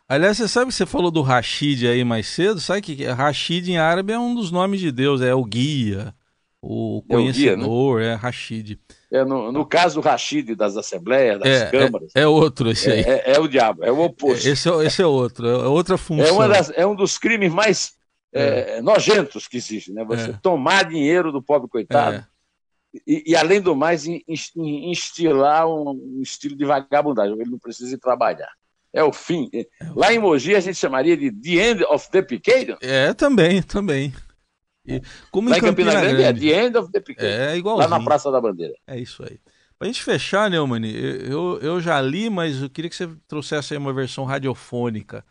Aliás, 0.08 0.38
você 0.38 0.48
sabe 0.48 0.68
que 0.68 0.74
você 0.74 0.86
falou 0.86 1.10
do 1.10 1.20
Rashid 1.20 1.86
aí 1.86 2.02
mais 2.02 2.28
cedo? 2.28 2.58
Sabe 2.58 2.80
que 2.80 3.04
Rashid 3.04 3.68
em 3.68 3.76
árabe 3.76 4.14
é 4.14 4.18
um 4.18 4.34
dos 4.34 4.50
nomes 4.50 4.80
de 4.80 4.90
Deus, 4.90 5.20
é 5.20 5.34
o 5.34 5.44
guia, 5.44 6.14
o 6.62 7.02
conhecedor, 7.08 7.56
é, 7.56 7.56
o 7.56 7.96
guia, 7.96 8.06
né? 8.06 8.12
é 8.12 8.14
Rashid. 8.14 8.78
É, 9.12 9.24
no, 9.24 9.52
no 9.52 9.66
caso 9.66 10.00
do 10.00 10.04
Rashid 10.04 10.54
das 10.54 10.76
assembleias, 10.76 11.40
das 11.40 11.48
é, 11.48 11.70
câmaras. 11.70 12.12
É, 12.14 12.22
é, 12.22 12.26
outro 12.26 12.70
esse 12.70 12.90
aí. 12.90 13.00
É, 13.00 13.32
é, 13.32 13.40
o 13.40 13.48
diabo, 13.48 13.84
é 13.84 13.92
o 13.92 14.00
oposto. 14.00 14.48
Esse 14.48 14.68
é, 14.68 14.84
esse 14.84 15.02
é 15.02 15.06
outro, 15.06 15.46
é 15.46 15.68
outra 15.68 15.98
função. 15.98 16.42
É, 16.42 16.48
das, 16.48 16.70
é 16.70 16.86
um 16.86 16.94
dos 16.94 17.18
crimes 17.18 17.52
mais 17.52 17.96
é. 18.36 18.78
é. 18.78 18.82
nojentos 18.82 19.48
que 19.48 19.56
existem, 19.56 19.94
né? 19.94 20.04
Você 20.04 20.30
é. 20.30 20.38
tomar 20.42 20.84
dinheiro 20.84 21.32
do 21.32 21.42
pobre 21.42 21.68
coitado. 21.68 22.16
É. 22.16 22.26
E, 23.06 23.24
e, 23.32 23.36
além 23.36 23.60
do 23.60 23.74
mais, 23.76 24.06
instilar 24.06 25.68
um, 25.68 26.20
estilo 26.22 26.56
de 26.56 26.64
vagabundagem. 26.64 27.38
Ele 27.38 27.50
não 27.50 27.58
precisa 27.58 27.94
ir 27.94 27.98
trabalhar. 27.98 28.50
É 28.92 29.02
o 29.04 29.12
fim. 29.12 29.50
Lá 29.94 30.12
em 30.12 30.18
Mogi 30.18 30.54
a 30.54 30.60
gente 30.60 30.78
chamaria 30.78 31.16
de 31.16 31.30
The 31.30 31.70
End 31.70 31.84
of 31.84 32.10
the 32.10 32.22
Picade. 32.22 32.76
É, 32.80 33.12
também, 33.12 33.60
também. 33.60 34.14
E, 34.86 35.02
como 35.30 35.50
Lá 35.50 35.58
em 35.58 35.60
Campina, 35.60 35.92
Campina 35.92 36.00
Grande, 36.00 36.22
Grande, 36.22 36.52
é 36.52 36.54
The 36.54 36.66
End 36.66 36.78
of 36.78 36.92
the 36.92 37.00
Picade. 37.00 37.28
É 37.28 37.56
igual. 37.56 37.76
Lá 37.76 37.88
na 37.88 38.02
Praça 38.02 38.30
da 38.30 38.40
Bandeira. 38.40 38.74
É 38.86 38.98
isso 38.98 39.22
aí. 39.22 39.38
Pra 39.78 39.88
gente 39.88 40.02
fechar, 40.02 40.48
Neumann, 40.48 40.86
eu, 40.86 41.58
eu 41.60 41.80
já 41.82 42.00
li, 42.00 42.30
mas 42.30 42.62
eu 42.62 42.70
queria 42.70 42.88
que 42.88 42.96
você 42.96 43.10
trouxesse 43.28 43.74
aí 43.74 43.78
uma 43.78 43.92
versão 43.92 44.24
radiofônica 44.24 45.22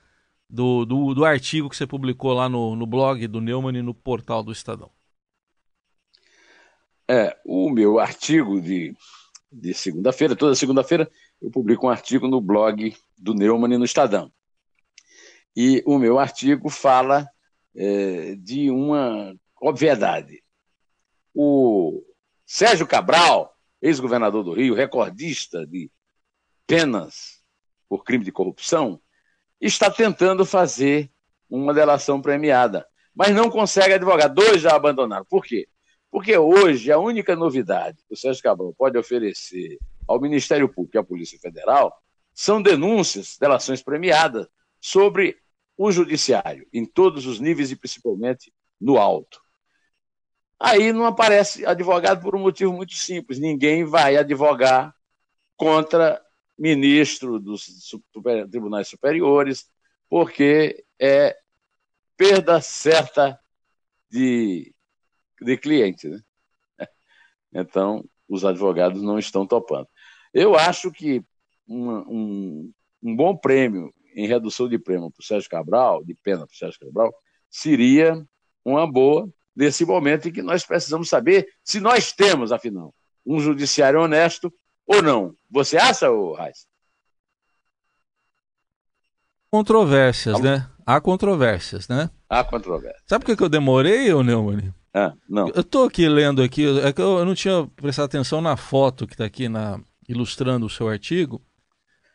do, 0.49 0.86
do, 0.86 1.13
do 1.13 1.25
artigo 1.25 1.69
que 1.69 1.75
você 1.75 1.88
publicou 1.88 2.34
lá 2.34 2.47
no, 2.47 2.75
no 2.75 2.86
blog 2.86 3.27
do 3.27 3.41
Neumann 3.41 3.77
e 3.77 3.81
no 3.81 3.93
portal 3.93 4.43
do 4.43 4.51
Estadão. 4.51 4.91
É, 7.08 7.38
o 7.45 7.69
meu 7.69 7.99
artigo 7.99 8.60
de, 8.60 8.95
de 9.51 9.73
segunda-feira, 9.73 10.36
toda 10.36 10.55
segunda-feira, 10.55 11.10
eu 11.41 11.51
publico 11.51 11.86
um 11.86 11.89
artigo 11.89 12.27
no 12.27 12.41
blog 12.41 12.95
do 13.17 13.34
Neumann 13.34 13.73
e 13.73 13.77
no 13.77 13.86
Estadão. 13.86 14.31
E 15.55 15.84
o 15.86 15.97
meu 15.97 16.19
artigo 16.19 16.69
fala 16.69 17.27
é, 17.75 18.36
de 18.36 18.69
uma 18.69 19.36
obviedade. 19.62 20.43
O 21.34 22.03
Sérgio 22.45 22.88
Cabral, 22.88 23.55
ex-governador 23.81 24.43
do 24.43 24.53
Rio, 24.53 24.73
recordista 24.73 25.65
de 25.65 25.91
penas 26.67 27.43
por 27.88 28.03
crime 28.03 28.25
de 28.25 28.31
corrupção, 28.31 28.99
está 29.59 29.89
tentando 29.89 30.45
fazer 30.45 31.09
uma 31.49 31.73
delação 31.73 32.21
premiada, 32.21 32.85
mas 33.13 33.33
não 33.33 33.49
consegue 33.49 33.93
advogar. 33.93 34.33
Dois 34.33 34.61
já 34.61 34.75
abandonaram. 34.75 35.25
Por 35.25 35.43
quê? 35.43 35.67
Porque 36.11 36.37
hoje 36.37 36.91
a 36.91 36.97
única 36.97 37.35
novidade 37.35 37.97
que 38.07 38.13
o 38.13 38.17
Sérgio 38.17 38.43
Cabral 38.43 38.73
pode 38.77 38.97
oferecer 38.97 39.77
ao 40.07 40.19
Ministério 40.19 40.69
Público 40.69 40.97
e 40.97 40.99
à 40.99 41.03
Polícia 41.03 41.39
Federal 41.39 41.93
são 42.33 42.61
denúncias, 42.61 43.37
delações 43.39 43.81
premiadas 43.81 44.47
sobre 44.79 45.37
o 45.77 45.91
judiciário, 45.91 46.67
em 46.71 46.85
todos 46.85 47.25
os 47.25 47.39
níveis 47.39 47.71
e 47.71 47.75
principalmente 47.75 48.53
no 48.79 48.97
alto. 48.97 49.41
Aí 50.59 50.93
não 50.93 51.05
aparece 51.05 51.65
advogado 51.65 52.21
por 52.21 52.35
um 52.35 52.39
motivo 52.39 52.71
muito 52.71 52.93
simples: 52.93 53.39
ninguém 53.39 53.83
vai 53.83 54.15
advogar 54.15 54.93
contra 55.57 56.21
ministro 56.57 57.39
dos 57.39 57.63
super, 57.63 58.47
tribunais 58.49 58.87
superiores, 58.87 59.69
porque 60.09 60.83
é 60.99 61.35
perda 62.17 62.61
certa 62.61 63.39
de, 64.09 64.73
de 65.41 65.57
cliente. 65.57 66.07
Né? 66.09 66.19
Então, 67.57 68.03
os 68.27 68.43
advogados 68.43 69.01
não 69.01 69.17
estão 69.17 69.47
topando. 69.47 69.87
Eu 70.33 70.55
acho 70.55 70.91
que 70.91 71.23
um, 71.65 71.89
um, 71.89 72.73
um 73.01 73.15
bom 73.15 73.35
prêmio 73.35 73.93
em 74.13 74.27
redução 74.27 74.67
de 74.67 74.77
prêmio 74.77 75.09
para 75.11 75.21
o 75.21 75.25
Sérgio 75.25 75.49
Cabral, 75.49 76.03
de 76.03 76.13
pena 76.15 76.45
para 76.45 76.53
o 76.53 76.57
Sérgio 76.57 76.79
Cabral, 76.79 77.13
seria 77.49 78.25
uma 78.63 78.89
boa 78.89 79.29
nesse 79.55 79.85
momento 79.85 80.27
em 80.27 80.31
que 80.31 80.41
nós 80.41 80.65
precisamos 80.65 81.07
saber 81.07 81.47
se 81.63 81.79
nós 81.79 82.11
temos, 82.11 82.51
afinal, 82.51 82.93
um 83.25 83.39
judiciário 83.39 84.01
honesto 84.01 84.53
ou 84.87 85.01
não. 85.01 85.35
Você 85.49 85.77
acha, 85.77 86.07
Raiz? 86.37 86.67
Controvérsias, 89.49 90.39
né? 90.41 90.67
Há 90.85 90.99
controvérsias, 90.99 91.87
né? 91.87 92.09
Há 92.29 92.43
controvérsias. 92.43 93.03
Sabe 93.07 93.25
por 93.25 93.35
que 93.35 93.43
eu 93.43 93.49
demorei, 93.49 94.13
ô 94.13 94.21
Neumann? 94.21 94.73
Ah, 94.93 95.13
não. 95.27 95.49
Eu 95.49 95.63
tô 95.63 95.83
aqui 95.83 96.07
lendo 96.07 96.41
aqui, 96.41 96.65
é 96.79 96.93
que 96.93 97.01
eu, 97.01 97.25
não 97.25 97.33
tinha 97.35 97.67
prestado 97.75 98.05
atenção 98.05 98.41
na 98.41 98.55
foto 98.55 99.07
que 99.07 99.13
está 99.13 99.25
aqui 99.25 99.49
na, 99.49 99.79
ilustrando 100.07 100.65
o 100.65 100.69
seu 100.69 100.87
artigo. 100.87 101.41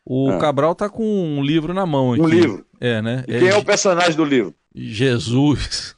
O 0.05 0.31
ah. 0.31 0.39
Cabral 0.39 0.75
tá 0.75 0.89
com 0.89 1.05
um 1.05 1.43
livro 1.43 1.75
na 1.75 1.85
mão 1.85 2.13
aqui. 2.13 2.23
Um 2.23 2.29
livro? 2.29 2.67
É, 2.81 3.03
né? 3.03 3.25
E 3.29 3.39
quem 3.39 3.49
é, 3.49 3.53
é 3.53 3.57
o 3.57 3.65
personagem 3.65 4.17
do 4.17 4.25
livro? 4.25 4.55
Jesus. 4.75 5.95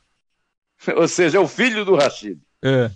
Ou 0.96 1.06
seja, 1.06 1.38
é 1.38 1.40
o 1.40 1.46
filho 1.46 1.84
do 1.84 1.94
Rachid. 1.94 2.40
É. 2.62 2.90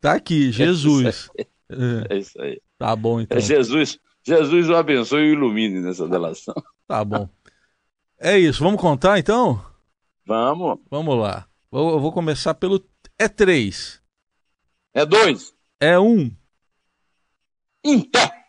Tá 0.00 0.14
aqui, 0.14 0.50
Jesus. 0.50 1.04
É 1.04 1.08
isso 1.08 1.30
aí. 1.38 1.46
É. 1.70 2.14
É 2.14 2.18
isso 2.18 2.42
aí. 2.42 2.62
Tá 2.78 2.94
bom, 2.94 3.20
então. 3.20 3.38
É 3.38 3.40
Jesus, 3.40 3.98
Jesus 4.22 4.68
o 4.68 4.76
abençoe 4.76 5.22
e 5.22 5.30
o 5.30 5.32
ilumine 5.32 5.80
nessa 5.80 6.08
delação. 6.08 6.54
Tá 6.86 7.04
bom. 7.04 7.28
É 8.18 8.38
isso, 8.38 8.62
vamos 8.62 8.80
contar 8.80 9.18
então? 9.18 9.60
Vamos. 10.26 10.78
Vamos 10.90 11.18
lá. 11.18 11.48
Eu 11.72 12.00
vou 12.00 12.12
começar 12.12 12.54
pelo. 12.54 12.84
É 13.18 13.28
três. 13.28 14.02
É 14.94 15.04
dois. 15.04 15.54
É 15.78 15.98
um. 15.98 16.30
Em 17.84 18.00
pé. 18.00 18.45